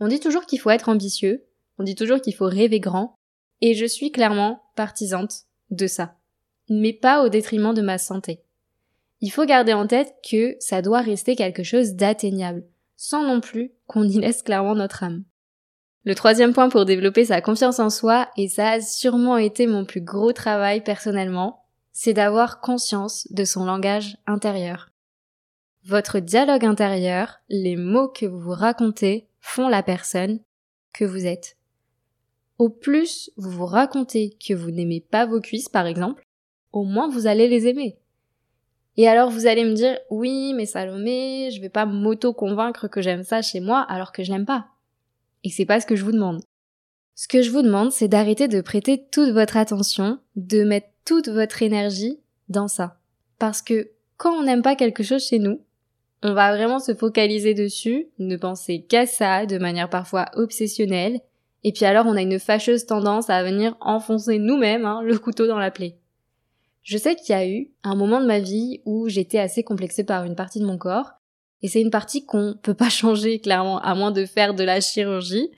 On 0.00 0.08
dit 0.08 0.20
toujours 0.20 0.46
qu'il 0.46 0.60
faut 0.60 0.70
être 0.70 0.88
ambitieux, 0.88 1.44
on 1.78 1.84
dit 1.84 1.94
toujours 1.94 2.20
qu'il 2.20 2.34
faut 2.34 2.46
rêver 2.46 2.80
grand, 2.80 3.14
et 3.60 3.74
je 3.74 3.86
suis 3.86 4.10
clairement 4.10 4.62
partisante 4.74 5.44
de 5.70 5.86
ça. 5.86 6.16
Mais 6.68 6.92
pas 6.92 7.24
au 7.24 7.28
détriment 7.28 7.74
de 7.74 7.82
ma 7.82 7.98
santé. 7.98 8.42
Il 9.20 9.30
faut 9.30 9.46
garder 9.46 9.72
en 9.72 9.86
tête 9.86 10.14
que 10.28 10.56
ça 10.58 10.82
doit 10.82 11.00
rester 11.00 11.36
quelque 11.36 11.62
chose 11.62 11.94
d'atteignable, 11.94 12.64
sans 12.96 13.22
non 13.22 13.40
plus 13.40 13.72
qu'on 13.86 14.04
y 14.04 14.18
laisse 14.18 14.42
clairement 14.42 14.74
notre 14.74 15.04
âme. 15.04 15.24
Le 16.04 16.14
troisième 16.14 16.52
point 16.52 16.68
pour 16.68 16.84
développer 16.84 17.24
sa 17.24 17.40
confiance 17.40 17.78
en 17.78 17.90
soi, 17.90 18.28
et 18.36 18.48
ça 18.48 18.72
a 18.72 18.80
sûrement 18.80 19.38
été 19.38 19.66
mon 19.66 19.84
plus 19.84 20.02
gros 20.02 20.32
travail 20.32 20.82
personnellement, 20.82 21.65
c'est 21.98 22.12
d'avoir 22.12 22.60
conscience 22.60 23.26
de 23.30 23.44
son 23.44 23.64
langage 23.64 24.18
intérieur. 24.26 24.90
Votre 25.82 26.18
dialogue 26.18 26.66
intérieur, 26.66 27.40
les 27.48 27.74
mots 27.74 28.08
que 28.08 28.26
vous 28.26 28.38
vous 28.38 28.52
racontez 28.52 29.28
font 29.40 29.66
la 29.66 29.82
personne 29.82 30.40
que 30.92 31.06
vous 31.06 31.24
êtes. 31.24 31.56
Au 32.58 32.68
plus 32.68 33.30
vous 33.38 33.48
vous 33.48 33.64
racontez 33.64 34.36
que 34.46 34.52
vous 34.52 34.70
n'aimez 34.70 35.00
pas 35.00 35.24
vos 35.24 35.40
cuisses, 35.40 35.70
par 35.70 35.86
exemple, 35.86 36.22
au 36.70 36.84
moins 36.84 37.08
vous 37.08 37.26
allez 37.26 37.48
les 37.48 37.66
aimer. 37.66 37.96
Et 38.98 39.08
alors 39.08 39.30
vous 39.30 39.46
allez 39.46 39.64
me 39.64 39.72
dire, 39.72 39.98
oui, 40.10 40.52
mais 40.52 40.66
Salomé, 40.66 41.50
je 41.50 41.62
vais 41.62 41.70
pas 41.70 41.86
m'auto-convaincre 41.86 42.88
que 42.88 43.00
j'aime 43.00 43.24
ça 43.24 43.40
chez 43.40 43.60
moi 43.60 43.80
alors 43.80 44.12
que 44.12 44.22
je 44.22 44.30
l'aime 44.30 44.44
pas. 44.44 44.66
Et 45.44 45.48
c'est 45.48 45.64
pas 45.64 45.80
ce 45.80 45.86
que 45.86 45.96
je 45.96 46.04
vous 46.04 46.12
demande. 46.12 46.42
Ce 47.18 47.28
que 47.28 47.40
je 47.40 47.50
vous 47.50 47.62
demande, 47.62 47.92
c'est 47.92 48.08
d'arrêter 48.08 48.46
de 48.46 48.60
prêter 48.60 49.06
toute 49.10 49.30
votre 49.30 49.56
attention, 49.56 50.18
de 50.36 50.64
mettre 50.64 50.88
toute 51.06 51.28
votre 51.28 51.62
énergie 51.62 52.20
dans 52.50 52.68
ça. 52.68 52.98
Parce 53.38 53.62
que 53.62 53.90
quand 54.18 54.34
on 54.34 54.42
n'aime 54.42 54.60
pas 54.60 54.76
quelque 54.76 55.02
chose 55.02 55.26
chez 55.26 55.38
nous, 55.38 55.62
on 56.22 56.34
va 56.34 56.54
vraiment 56.54 56.78
se 56.78 56.94
focaliser 56.94 57.54
dessus, 57.54 58.08
ne 58.18 58.36
penser 58.36 58.82
qu'à 58.82 59.06
ça 59.06 59.46
de 59.46 59.56
manière 59.56 59.88
parfois 59.88 60.26
obsessionnelle, 60.34 61.20
et 61.64 61.72
puis 61.72 61.86
alors 61.86 62.04
on 62.04 62.16
a 62.16 62.20
une 62.20 62.38
fâcheuse 62.38 62.84
tendance 62.84 63.30
à 63.30 63.42
venir 63.42 63.78
enfoncer 63.80 64.38
nous-mêmes 64.38 64.84
hein, 64.84 65.00
le 65.02 65.18
couteau 65.18 65.46
dans 65.46 65.58
la 65.58 65.70
plaie. 65.70 65.96
Je 66.82 66.98
sais 66.98 67.16
qu'il 67.16 67.34
y 67.34 67.38
a 67.38 67.48
eu 67.48 67.70
un 67.82 67.94
moment 67.94 68.20
de 68.20 68.26
ma 68.26 68.40
vie 68.40 68.82
où 68.84 69.08
j'étais 69.08 69.38
assez 69.38 69.64
complexée 69.64 70.04
par 70.04 70.24
une 70.24 70.36
partie 70.36 70.60
de 70.60 70.66
mon 70.66 70.76
corps, 70.76 71.12
et 71.62 71.68
c'est 71.68 71.80
une 71.80 71.90
partie 71.90 72.26
qu'on 72.26 72.56
peut 72.60 72.74
pas 72.74 72.90
changer 72.90 73.38
clairement, 73.38 73.80
à 73.80 73.94
moins 73.94 74.10
de 74.10 74.26
faire 74.26 74.52
de 74.52 74.64
la 74.64 74.82
chirurgie, 74.82 75.50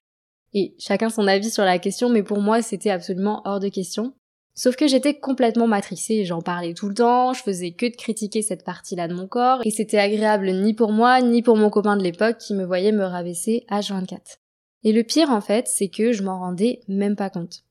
et 0.54 0.74
chacun 0.78 1.10
son 1.10 1.26
avis 1.26 1.50
sur 1.50 1.64
la 1.64 1.78
question, 1.78 2.08
mais 2.08 2.22
pour 2.22 2.40
moi 2.40 2.62
c'était 2.62 2.90
absolument 2.90 3.42
hors 3.44 3.60
de 3.60 3.68
question. 3.68 4.14
Sauf 4.54 4.74
que 4.74 4.88
j'étais 4.88 5.14
complètement 5.14 5.68
matrixée, 5.68 6.24
j'en 6.24 6.42
parlais 6.42 6.74
tout 6.74 6.88
le 6.88 6.94
temps, 6.94 7.32
je 7.32 7.42
faisais 7.42 7.70
que 7.70 7.86
de 7.86 7.94
critiquer 7.94 8.42
cette 8.42 8.64
partie-là 8.64 9.06
de 9.06 9.14
mon 9.14 9.28
corps, 9.28 9.60
et 9.64 9.70
c'était 9.70 9.98
agréable 9.98 10.50
ni 10.50 10.74
pour 10.74 10.90
moi, 10.90 11.20
ni 11.20 11.42
pour 11.42 11.56
mon 11.56 11.70
copain 11.70 11.96
de 11.96 12.02
l'époque 12.02 12.38
qui 12.38 12.54
me 12.54 12.64
voyait 12.64 12.90
me 12.90 13.04
rabaisser 13.04 13.64
H24. 13.70 14.38
Et 14.82 14.92
le 14.92 15.04
pire 15.04 15.30
en 15.30 15.40
fait, 15.40 15.68
c'est 15.68 15.88
que 15.88 16.12
je 16.12 16.24
m'en 16.24 16.40
rendais 16.40 16.80
même 16.88 17.14
pas 17.14 17.30
compte. 17.30 17.62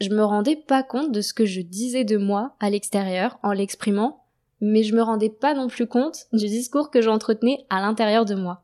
Je 0.00 0.08
me 0.08 0.24
rendais 0.24 0.56
pas 0.56 0.82
compte 0.82 1.12
de 1.12 1.20
ce 1.20 1.34
que 1.34 1.44
je 1.44 1.60
disais 1.60 2.04
de 2.04 2.16
moi 2.16 2.56
à 2.58 2.70
l'extérieur 2.70 3.38
en 3.42 3.52
l'exprimant, 3.52 4.24
mais 4.62 4.82
je 4.82 4.94
me 4.94 5.02
rendais 5.02 5.28
pas 5.28 5.52
non 5.52 5.68
plus 5.68 5.86
compte 5.86 6.26
du 6.32 6.46
discours 6.46 6.90
que 6.90 7.02
j'entretenais 7.02 7.66
à 7.68 7.82
l'intérieur 7.82 8.24
de 8.24 8.34
moi. 8.34 8.62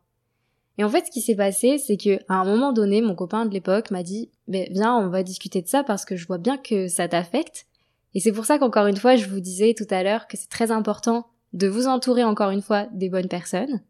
Et 0.78 0.84
en 0.84 0.88
fait, 0.88 1.06
ce 1.06 1.10
qui 1.10 1.22
s'est 1.22 1.36
passé, 1.36 1.78
c'est 1.78 1.96
que 1.96 2.18
à 2.28 2.34
un 2.34 2.44
moment 2.44 2.72
donné, 2.72 3.00
mon 3.00 3.14
copain 3.14 3.46
de 3.46 3.52
l'époque 3.52 3.90
m'a 3.90 4.02
dit 4.02 4.30
"Ben 4.46 4.66
viens, 4.70 4.96
on 4.96 5.08
va 5.08 5.22
discuter 5.22 5.62
de 5.62 5.68
ça 5.68 5.82
parce 5.84 6.04
que 6.04 6.16
je 6.16 6.26
vois 6.26 6.38
bien 6.38 6.58
que 6.58 6.88
ça 6.88 7.08
t'affecte." 7.08 7.66
Et 8.14 8.20
c'est 8.20 8.32
pour 8.32 8.44
ça 8.44 8.58
qu'encore 8.58 8.86
une 8.86 8.96
fois, 8.96 9.16
je 9.16 9.28
vous 9.28 9.40
disais 9.40 9.74
tout 9.74 9.86
à 9.90 10.02
l'heure 10.02 10.26
que 10.26 10.36
c'est 10.36 10.48
très 10.48 10.70
important 10.70 11.26
de 11.52 11.68
vous 11.68 11.86
entourer 11.86 12.24
encore 12.24 12.50
une 12.50 12.62
fois 12.62 12.86
des 12.92 13.08
bonnes 13.08 13.28
personnes, 13.28 13.80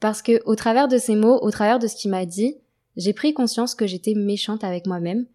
parce 0.00 0.22
que 0.22 0.42
au 0.44 0.54
travers 0.54 0.88
de 0.88 0.98
ces 0.98 1.16
mots, 1.16 1.38
au 1.40 1.50
travers 1.50 1.78
de 1.78 1.86
ce 1.86 1.96
qu'il 1.96 2.10
m'a 2.10 2.26
dit, 2.26 2.56
j'ai 2.96 3.12
pris 3.12 3.32
conscience 3.34 3.74
que 3.74 3.86
j'étais 3.86 4.14
méchante 4.14 4.64
avec 4.64 4.86
moi-même, 4.86 5.26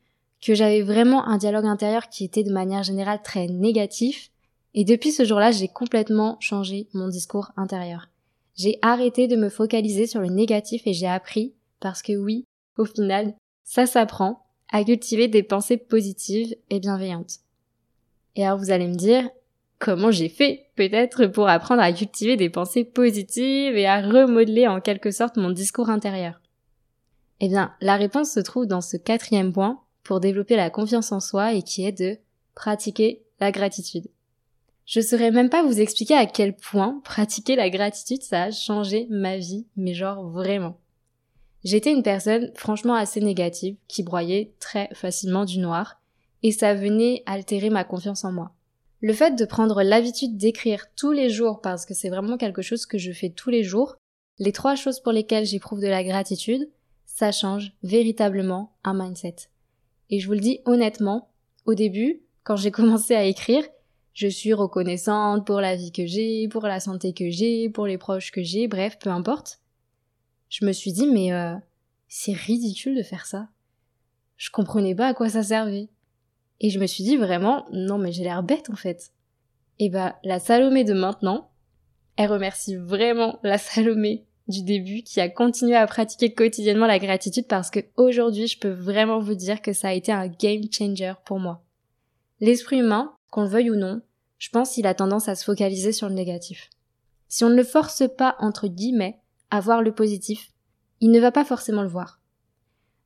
que 0.41 0.53
j'avais 0.53 0.82
vraiment 0.82 1.25
un 1.25 1.38
dialogue 1.38 1.65
intérieur 1.65 2.10
qui 2.10 2.25
était 2.25 2.43
de 2.43 2.51
manière 2.51 2.84
générale 2.84 3.21
très 3.23 3.47
négatif, 3.47 4.29
et 4.73 4.84
depuis 4.84 5.12
ce 5.12 5.23
jour-là, 5.23 5.51
j'ai 5.51 5.67
complètement 5.67 6.38
changé 6.39 6.88
mon 6.93 7.08
discours 7.08 7.51
intérieur. 7.56 8.10
J'ai 8.56 8.78
arrêté 8.82 9.28
de 9.28 9.36
me 9.36 9.50
focaliser 9.50 10.08
sur 10.08 10.22
le 10.22 10.28
négatif 10.28 10.84
et 10.86 10.94
j'ai 10.94 11.08
appris, 11.08 11.54
parce 11.80 12.02
que 12.02 12.13
oui, 12.13 12.46
au 12.78 12.86
final, 12.86 13.34
ça 13.63 13.86
s'apprend, 13.86 14.46
à 14.72 14.84
cultiver 14.84 15.28
des 15.28 15.44
pensées 15.44 15.78
positives 15.78 16.56
et 16.70 16.80
bienveillantes. 16.80 17.39
Et 18.36 18.46
alors 18.46 18.58
vous 18.58 18.72
allez 18.72 18.88
me 18.88 18.96
dire, 18.96 19.30
comment 19.80 20.12
j'ai 20.12 20.30
fait 20.30 20.68
peut-être 20.76 21.28
pour 21.28 21.48
apprendre 21.48 21.82
à 21.82 21.92
cultiver 21.94 22.38
des 22.38 22.50
pensées 22.50 22.84
positives 22.84 23.76
et 23.76 23.86
à 23.86 24.02
remodeler 24.02 24.68
en 24.68 24.82
quelque 24.82 25.12
sorte 25.12 25.38
mon 25.38 25.52
discours 25.52 25.89
intérieur? 25.89 26.39
Eh 27.39 27.50
bien, 27.50 27.74
la 27.82 27.96
réponse 27.96 28.32
se 28.32 28.39
trouve 28.39 28.66
dans 28.66 28.82
ce 28.82 28.98
quatrième 28.98 29.52
point 29.52 29.82
pour 30.04 30.20
développer 30.20 30.56
la 30.56 30.70
confiance 30.70 31.12
en 31.12 31.20
soi 31.20 31.54
et 31.54 31.62
qui 31.62 31.86
est 31.86 31.92
de 31.92 32.18
pratiquer 32.56 33.24
la 33.39 33.52
gratitude. 33.52 34.08
Je 34.86 35.00
saurais 35.00 35.32
même 35.32 35.50
pas 35.50 35.63
vous 35.63 35.80
expliquer 35.80 36.15
à 36.15 36.26
quel 36.26 36.56
point 36.56 37.00
pratiquer 37.04 37.56
la 37.56 37.69
gratitude 37.69 38.22
ça 38.22 38.43
a 38.43 38.52
changé 38.52 39.08
ma 39.10 39.38
vie, 39.38 39.65
mais 39.78 39.93
genre 39.93 40.28
vraiment. 40.28 40.78
J'étais 41.63 41.93
une 41.93 42.04
personne 42.04 42.52
franchement 42.56 42.96
assez 42.96 43.22
négative, 43.22 43.78
qui 43.88 44.04
broyait 44.04 44.54
très 44.60 44.89
facilement 44.93 45.46
du 45.46 45.60
noir, 45.60 46.02
et 46.41 46.52
ça 46.52 46.74
venait 46.74 47.24
altérer 47.26 47.69
ma 47.69 47.86
confiance 47.86 48.26
en 48.26 48.34
moi. 48.34 48.52
Le 49.00 49.13
fait 49.13 49.36
de 49.36 49.46
prendre 49.46 49.82
l'habitude 49.82 50.36
d'écrire 50.38 50.88
tous 50.96 51.13
les 51.13 51.30
jours, 51.30 51.62
parce 51.62 51.86
que 51.86 51.93
c'est 51.93 52.10
vraiment 52.10 52.38
quelque 52.38 52.62
chose 52.62 52.86
que 52.86 52.98
je 52.98 53.13
fais 53.13 53.30
tous 53.30 53.50
les 53.50 53.63
jours, 53.63 53.96
les 54.39 54.52
trois 54.52 54.76
choses 54.76 55.00
pour 55.00 55.13
lesquelles 55.13 55.46
j'éprouve 55.46 55.80
de 55.80 55.88
la 55.88 56.04
gratitude, 56.04 56.69
ça 57.06 57.32
change 57.32 57.72
véritablement 57.84 58.76
un 58.84 58.93
mindset. 58.93 59.36
Et 60.10 60.19
je 60.19 60.28
vous 60.28 60.34
le 60.34 60.39
dis 60.39 60.60
honnêtement, 60.65 61.30
au 61.65 61.76
début, 61.76 62.22
quand 62.43 62.58
j'ai 62.58 62.72
commencé 62.80 63.15
à 63.15 63.24
écrire, 63.24 63.63
je 64.13 64.28
suis 64.28 64.54
reconnaissante 64.54 65.45
pour 65.45 65.60
la 65.60 65.76
vie 65.76 65.91
que 65.91 66.06
j'ai, 66.06 66.47
pour 66.47 66.63
la 66.63 66.80
santé 66.80 67.13
que 67.13 67.30
j'ai, 67.30 67.69
pour 67.69 67.88
les 67.88 67.97
proches 67.97 68.32
que 68.32 68.43
j'ai, 68.43 68.67
bref, 68.67 68.97
peu 68.99 69.10
importe. 69.10 69.60
Je 70.49 70.65
me 70.65 70.71
suis 70.71 70.93
dit, 70.93 71.08
mais 71.08 71.34
euh, 71.34 71.56
c'est 72.08 72.34
ridicule 72.34 72.95
de 72.95 73.04
faire 73.04 73.26
ça. 73.26 73.49
Je 74.38 74.52
comprenais 74.52 74.93
pas 74.93 75.08
à 75.08 75.13
quoi 75.13 75.30
ça 75.30 75.41
servait. 75.41 75.89
Et 76.60 76.69
je 76.69 76.80
me 76.80 76.86
suis 76.86 77.04
dit 77.04 77.17
vraiment, 77.17 77.65
non 77.71 77.97
mais 77.97 78.12
j'ai 78.12 78.23
l'air 78.23 78.43
bête 78.43 78.69
en 78.69 78.76
fait. 78.76 79.12
Et 79.80 79.89
bah, 79.89 80.17
la 80.23 80.39
Salomé 80.39 80.84
de 80.84 80.93
maintenant, 80.93 81.49
elle 82.15 82.32
remercie 82.32 82.76
vraiment 82.76 83.39
la 83.43 83.58
Salomé 83.58 84.26
du 84.47 84.63
début 84.63 85.04
qui 85.04 85.21
a 85.21 85.30
continué 85.30 85.76
à 85.76 85.88
pratiquer 85.88 86.34
quotidiennement 86.34 86.86
la 86.86 86.99
gratitude 86.99 87.47
parce 87.47 87.71
que 87.71 87.80
aujourd'hui 87.95 88.47
je 88.47 88.60
peux 88.60 88.71
vraiment 88.71 89.19
vous 89.19 89.36
dire 89.36 89.62
que 89.62 89.73
ça 89.73 89.89
a 89.89 89.93
été 89.93 90.12
un 90.12 90.28
game 90.28 90.63
changer 90.71 91.13
pour 91.26 91.39
moi. 91.39 91.63
L'esprit 92.39 92.80
humain, 92.80 93.12
qu'on 93.34 93.41
le 93.41 93.50
veuille 93.50 93.72
ou 93.72 93.76
non, 93.76 94.02
je 94.38 94.50
pense 94.50 94.72
qu'il 94.72 94.86
a 94.86 94.93
tendance 94.93 95.28
à 95.28 95.36
se 95.36 95.43
focaliser 95.43 95.91
sur 95.91 96.08
le 96.08 96.13
négatif. 96.13 96.69
Si 97.28 97.43
on 97.43 97.50
ne 97.50 97.56
le 97.56 97.63
force 97.63 98.04
pas, 98.15 98.36
entre 98.39 98.67
guillemets, 98.67 99.19
à 99.50 99.60
voir 99.60 99.82
le 99.82 99.93
positif, 99.93 100.52
il 101.02 101.10
ne 101.10 101.19
va 101.19 101.32
pas 101.32 101.43
forcément 101.43 101.82
le 101.82 101.89
voir. 101.89 102.19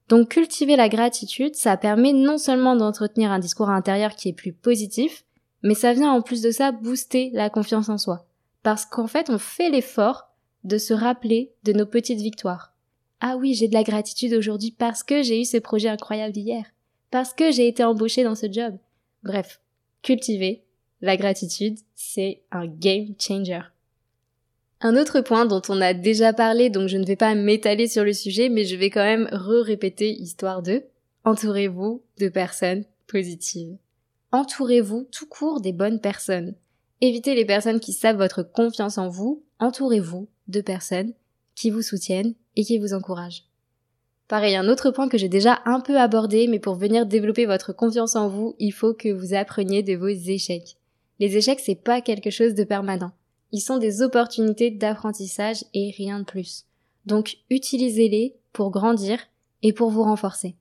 Donc 0.10 0.30
cultiver 0.30 0.76
la 0.76 0.90
gratitude, 0.90 1.56
ça 1.56 1.78
permet 1.78 2.12
non 2.12 2.38
seulement 2.38 2.76
d'entretenir 2.76 3.32
un 3.32 3.40
discours 3.40 3.70
intérieur 3.70 4.16
qui 4.16 4.30
est 4.30 4.34
plus 4.34 4.52
positif, 4.52 5.24
mais 5.64 5.76
ça 5.76 5.94
vient 5.94 6.12
en 6.12 6.22
plus 6.22 6.42
de 6.42 6.52
ça 6.52 6.72
booster 6.72 7.32
la 7.34 7.50
confiance 7.50 7.90
en 7.90 7.98
soi. 7.98 8.28
Parce 8.64 8.86
qu'en 8.86 9.08
fait, 9.08 9.30
on 9.30 9.38
fait 9.38 9.70
l'effort 9.70 10.30
de 10.66 10.78
se 10.78 10.94
rappeler 10.94 11.54
de 11.64 11.72
nos 11.72 11.86
petites 11.86 12.22
victoires. 12.22 12.74
Ah 13.22 13.38
oui, 13.38 13.54
j'ai 13.54 13.70
de 13.70 13.74
la 13.74 13.84
gratitude 13.84 14.34
aujourd'hui 14.34 14.76
parce 14.78 15.04
que 15.04 15.24
j'ai 15.24 15.40
eu 15.40 15.46
ce 15.46 15.58
projet 15.58 15.90
incroyable 15.90 16.38
hier, 16.38 16.66
parce 17.12 17.34
que 17.34 17.52
j'ai 17.52 17.68
été 17.68 17.84
embauchée 17.84 18.24
dans 18.24 18.36
ce 18.36 18.52
job, 18.52 18.78
Bref, 19.24 19.60
cultiver 20.02 20.64
la 21.02 21.18
gratitude, 21.18 21.78
c'est 21.96 22.42
un 22.52 22.66
game 22.66 23.14
changer. 23.20 23.62
Un 24.82 24.96
autre 24.96 25.22
point 25.22 25.46
dont 25.46 25.62
on 25.70 25.82
a 25.82 25.94
déjà 25.94 26.34
parlé, 26.34 26.70
donc 26.70 26.88
je 26.88 26.98
ne 26.98 27.06
vais 27.06 27.16
pas 27.16 27.36
m'étaler 27.36 27.88
sur 27.88 28.04
le 28.04 28.14
sujet, 28.14 28.50
mais 28.50 28.66
je 28.66 28.76
vais 28.76 28.90
quand 28.90 29.04
même 29.04 29.30
re-répéter 29.32 30.12
histoire 30.12 30.62
de 30.62 30.84
entourez-vous 31.24 32.04
de 32.20 32.30
personnes 32.30 32.86
positives. 33.08 33.78
Entourez-vous 34.32 35.08
tout 35.12 35.28
court 35.28 35.62
des 35.62 35.74
bonnes 35.74 36.00
personnes. 36.00 36.56
Évitez 37.02 37.36
les 37.36 37.46
personnes 37.46 37.80
qui 37.80 37.94
savent 37.94 38.18
votre 38.18 38.44
confiance 38.44 38.98
en 38.98 39.08
vous, 39.08 39.44
entourez-vous 39.60 40.28
de 40.48 40.62
personnes 40.62 41.14
qui 41.56 41.70
vous 41.70 41.82
soutiennent 41.82 42.36
et 42.56 42.64
qui 42.64 42.78
vous 42.78 42.94
encouragent. 42.94 43.44
Pareil, 44.28 44.56
un 44.56 44.68
autre 44.68 44.92
point 44.92 45.08
que 45.08 45.18
j'ai 45.18 45.30
déjà 45.30 45.62
un 45.66 45.80
peu 45.80 45.98
abordé, 45.98 46.48
mais 46.48 46.60
pour 46.60 46.76
venir 46.76 47.06
développer 47.06 47.46
votre 47.46 47.72
confiance 47.72 48.16
en 48.16 48.28
vous, 48.28 48.56
il 48.60 48.72
faut 48.72 48.94
que 48.94 49.10
vous 49.10 49.34
appreniez 49.34 49.84
de 49.84 49.96
vos 49.96 50.08
échecs. 50.08 50.78
Les 51.20 51.38
échecs, 51.38 51.62
c'est 51.62 51.82
pas 51.82 52.02
quelque 52.02 52.30
chose 52.30 52.54
de 52.54 52.64
permanent. 52.64 53.12
Ils 53.54 53.62
sont 53.62 53.78
des 53.78 54.02
opportunités 54.02 54.70
d'apprentissage 54.70 55.64
et 55.74 55.94
rien 55.98 56.20
de 56.20 56.26
plus. 56.26 56.66
Donc, 57.06 57.38
utilisez-les 57.50 58.36
pour 58.52 58.70
grandir 58.70 59.20
et 59.64 59.72
pour 59.72 59.90
vous 59.90 60.04
renforcer. 60.04 60.56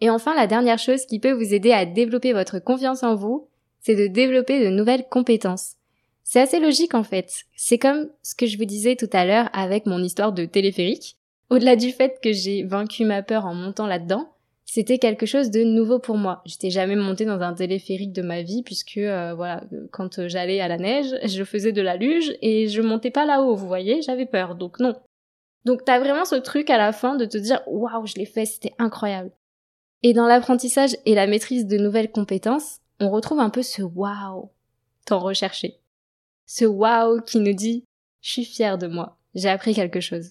Et 0.00 0.08
enfin, 0.08 0.34
la 0.34 0.46
dernière 0.46 0.78
chose 0.78 1.06
qui 1.06 1.18
peut 1.18 1.32
vous 1.32 1.52
aider 1.52 1.72
à 1.72 1.84
développer 1.84 2.32
votre 2.32 2.60
confiance 2.60 3.02
en 3.02 3.16
vous, 3.16 3.48
c'est 3.80 3.96
de 3.96 4.06
développer 4.06 4.64
de 4.64 4.70
nouvelles 4.70 5.08
compétences. 5.08 5.74
C'est 6.22 6.40
assez 6.40 6.60
logique 6.60 6.94
en 6.94 7.02
fait. 7.02 7.44
C'est 7.56 7.78
comme 7.78 8.08
ce 8.22 8.34
que 8.34 8.46
je 8.46 8.56
vous 8.56 8.64
disais 8.64 8.94
tout 8.94 9.10
à 9.12 9.24
l'heure 9.24 9.50
avec 9.52 9.86
mon 9.86 10.02
histoire 10.02 10.32
de 10.32 10.44
téléphérique. 10.44 11.16
Au-delà 11.50 11.74
du 11.74 11.90
fait 11.90 12.20
que 12.22 12.32
j'ai 12.32 12.62
vaincu 12.62 13.04
ma 13.04 13.22
peur 13.22 13.44
en 13.44 13.54
montant 13.54 13.88
là-dedans, 13.88 14.32
c'était 14.72 14.98
quelque 14.98 15.26
chose 15.26 15.50
de 15.50 15.64
nouveau 15.64 15.98
pour 15.98 16.16
moi. 16.16 16.42
J'étais 16.46 16.70
jamais 16.70 16.94
montée 16.94 17.24
dans 17.24 17.40
un 17.40 17.54
téléphérique 17.54 18.12
de 18.12 18.22
ma 18.22 18.42
vie 18.42 18.62
puisque 18.62 18.98
euh, 18.98 19.34
voilà, 19.34 19.64
quand 19.90 20.28
j'allais 20.28 20.60
à 20.60 20.68
la 20.68 20.76
neige, 20.76 21.12
je 21.24 21.42
faisais 21.42 21.72
de 21.72 21.82
la 21.82 21.96
luge 21.96 22.32
et 22.40 22.68
je 22.68 22.80
montais 22.80 23.10
pas 23.10 23.26
là-haut, 23.26 23.56
vous 23.56 23.66
voyez, 23.66 24.00
j'avais 24.00 24.26
peur. 24.26 24.54
Donc 24.54 24.78
non. 24.78 24.94
Donc 25.64 25.84
t'as 25.84 25.98
vraiment 25.98 26.24
ce 26.24 26.36
truc 26.36 26.70
à 26.70 26.78
la 26.78 26.92
fin 26.92 27.16
de 27.16 27.24
te 27.24 27.36
dire 27.36 27.62
waouh, 27.66 28.06
je 28.06 28.14
l'ai 28.14 28.26
fait, 28.26 28.44
c'était 28.44 28.74
incroyable. 28.78 29.32
Et 30.04 30.12
dans 30.12 30.28
l'apprentissage 30.28 30.96
et 31.04 31.16
la 31.16 31.26
maîtrise 31.26 31.66
de 31.66 31.76
nouvelles 31.76 32.12
compétences, 32.12 32.78
on 33.00 33.10
retrouve 33.10 33.40
un 33.40 33.50
peu 33.50 33.64
ce 33.64 33.82
waouh 33.82 34.50
tant 35.04 35.18
recherché. 35.18 35.80
Ce 36.46 36.64
waouh 36.64 37.20
qui 37.22 37.40
nous 37.40 37.54
dit 37.54 37.82
je 38.20 38.30
suis 38.30 38.44
fière 38.44 38.78
de 38.78 38.86
moi, 38.86 39.18
j'ai 39.34 39.48
appris 39.48 39.74
quelque 39.74 40.00
chose. 40.00 40.30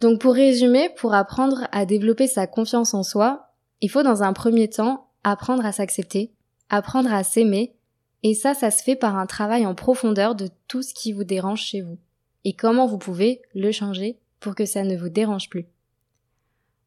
Donc 0.00 0.20
pour 0.20 0.34
résumer, 0.34 0.88
pour 0.96 1.14
apprendre 1.14 1.66
à 1.72 1.84
développer 1.84 2.26
sa 2.26 2.46
confiance 2.46 2.94
en 2.94 3.02
soi, 3.02 3.50
il 3.80 3.90
faut 3.90 4.02
dans 4.02 4.22
un 4.22 4.32
premier 4.32 4.68
temps 4.68 5.08
apprendre 5.24 5.64
à 5.64 5.72
s'accepter, 5.72 6.32
apprendre 6.70 7.12
à 7.12 7.22
s'aimer, 7.22 7.74
et 8.22 8.34
ça, 8.34 8.54
ça 8.54 8.70
se 8.70 8.82
fait 8.82 8.96
par 8.96 9.16
un 9.16 9.26
travail 9.26 9.66
en 9.66 9.74
profondeur 9.74 10.34
de 10.34 10.48
tout 10.68 10.82
ce 10.82 10.94
qui 10.94 11.12
vous 11.12 11.24
dérange 11.24 11.62
chez 11.62 11.82
vous, 11.82 11.98
et 12.44 12.54
comment 12.54 12.86
vous 12.86 12.98
pouvez 12.98 13.42
le 13.54 13.72
changer 13.72 14.18
pour 14.40 14.54
que 14.54 14.64
ça 14.64 14.84
ne 14.84 14.96
vous 14.96 15.08
dérange 15.08 15.48
plus. 15.50 15.66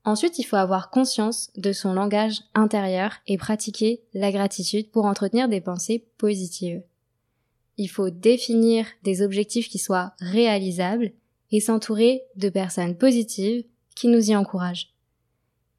Ensuite, 0.06 0.38
il 0.38 0.43
faut 0.43 0.58
avoir 0.58 0.89
conscience 0.89 1.49
de 1.56 1.71
son 1.71 1.93
langage 1.93 2.41
intérieur 2.56 3.13
et 3.26 3.38
pratiquer 3.38 4.02
la 4.13 4.32
gratitude 4.32 4.91
pour 4.91 5.06
entretenir 5.06 5.47
des 5.47 5.62
pensées 5.62 6.06
positives. 6.17 6.84
Il 7.78 7.88
faut 7.88 8.10
définir 8.10 8.86
des 9.04 9.21
objectifs 9.21 9.69
qui 9.69 9.80
soient 9.80 10.13
réalisables 10.19 11.13
et 11.54 11.62
s'entourer 11.62 12.24
de 12.36 12.50
personnes 12.50 12.98
positives 12.98 13.63
qui 13.96 14.10
nous 14.10 14.32
y 14.32 14.36
encouragent. 14.36 14.94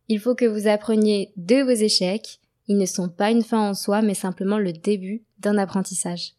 Il 0.08 0.20
faut 0.20 0.36
que 0.36 0.44
vous 0.44 0.68
appreniez 0.68 1.32
de 1.36 1.62
vos 1.62 1.70
échecs, 1.70 2.38
ils 2.68 2.78
ne 2.78 2.86
sont 2.86 3.08
pas 3.08 3.30
une 3.30 3.42
fin 3.42 3.68
en 3.68 3.74
soi 3.74 4.00
mais 4.00 4.14
simplement 4.14 4.58
le 4.58 4.72
début 4.72 5.24
d'un 5.40 5.58
apprentissage. 5.58 6.34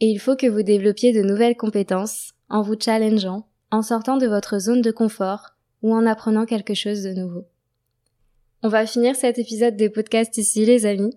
Et 0.00 0.08
il 0.08 0.18
faut 0.18 0.36
que 0.36 0.48
vous 0.48 0.62
développiez 0.62 1.12
de 1.12 1.22
nouvelles 1.22 1.56
compétences 1.56 2.32
en 2.48 2.60
vous 2.60 2.74
challengeant, 2.78 3.46
en 3.70 3.82
sortant 3.82 4.16
de 4.16 4.26
votre 4.26 4.58
zone 4.58 4.82
de 4.82 4.90
confort 4.90 5.54
ou 5.82 5.94
en 5.94 6.04
apprenant 6.04 6.44
quelque 6.44 6.74
chose 6.74 7.02
de 7.02 7.12
nouveau. 7.12 7.44
On 8.62 8.68
va 8.68 8.84
finir 8.84 9.14
cet 9.14 9.38
épisode 9.38 9.76
de 9.76 9.88
podcast 9.88 10.36
ici 10.38 10.66
les 10.66 10.86
amis. 10.86 11.16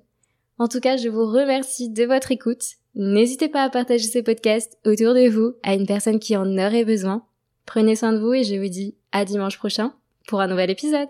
En 0.59 0.67
tout 0.67 0.79
cas, 0.79 0.97
je 0.97 1.09
vous 1.09 1.25
remercie 1.25 1.89
de 1.89 2.03
votre 2.03 2.31
écoute. 2.31 2.63
N'hésitez 2.93 3.49
pas 3.49 3.63
à 3.63 3.69
partager 3.69 4.05
ce 4.05 4.19
podcast 4.19 4.77
autour 4.85 5.13
de 5.13 5.29
vous 5.29 5.53
à 5.63 5.73
une 5.73 5.87
personne 5.87 6.19
qui 6.19 6.37
en 6.37 6.57
aurait 6.57 6.85
besoin. 6.85 7.25
Prenez 7.69 7.95
soin 7.95 8.13
de 8.13 8.17
vous 8.17 8.33
et 8.33 8.43
je 8.43 8.55
vous 8.55 8.67
dis 8.67 8.95
à 9.11 9.25
dimanche 9.25 9.59
prochain 9.59 9.93
pour 10.27 10.41
un 10.41 10.47
nouvel 10.47 10.71
épisode. 10.71 11.07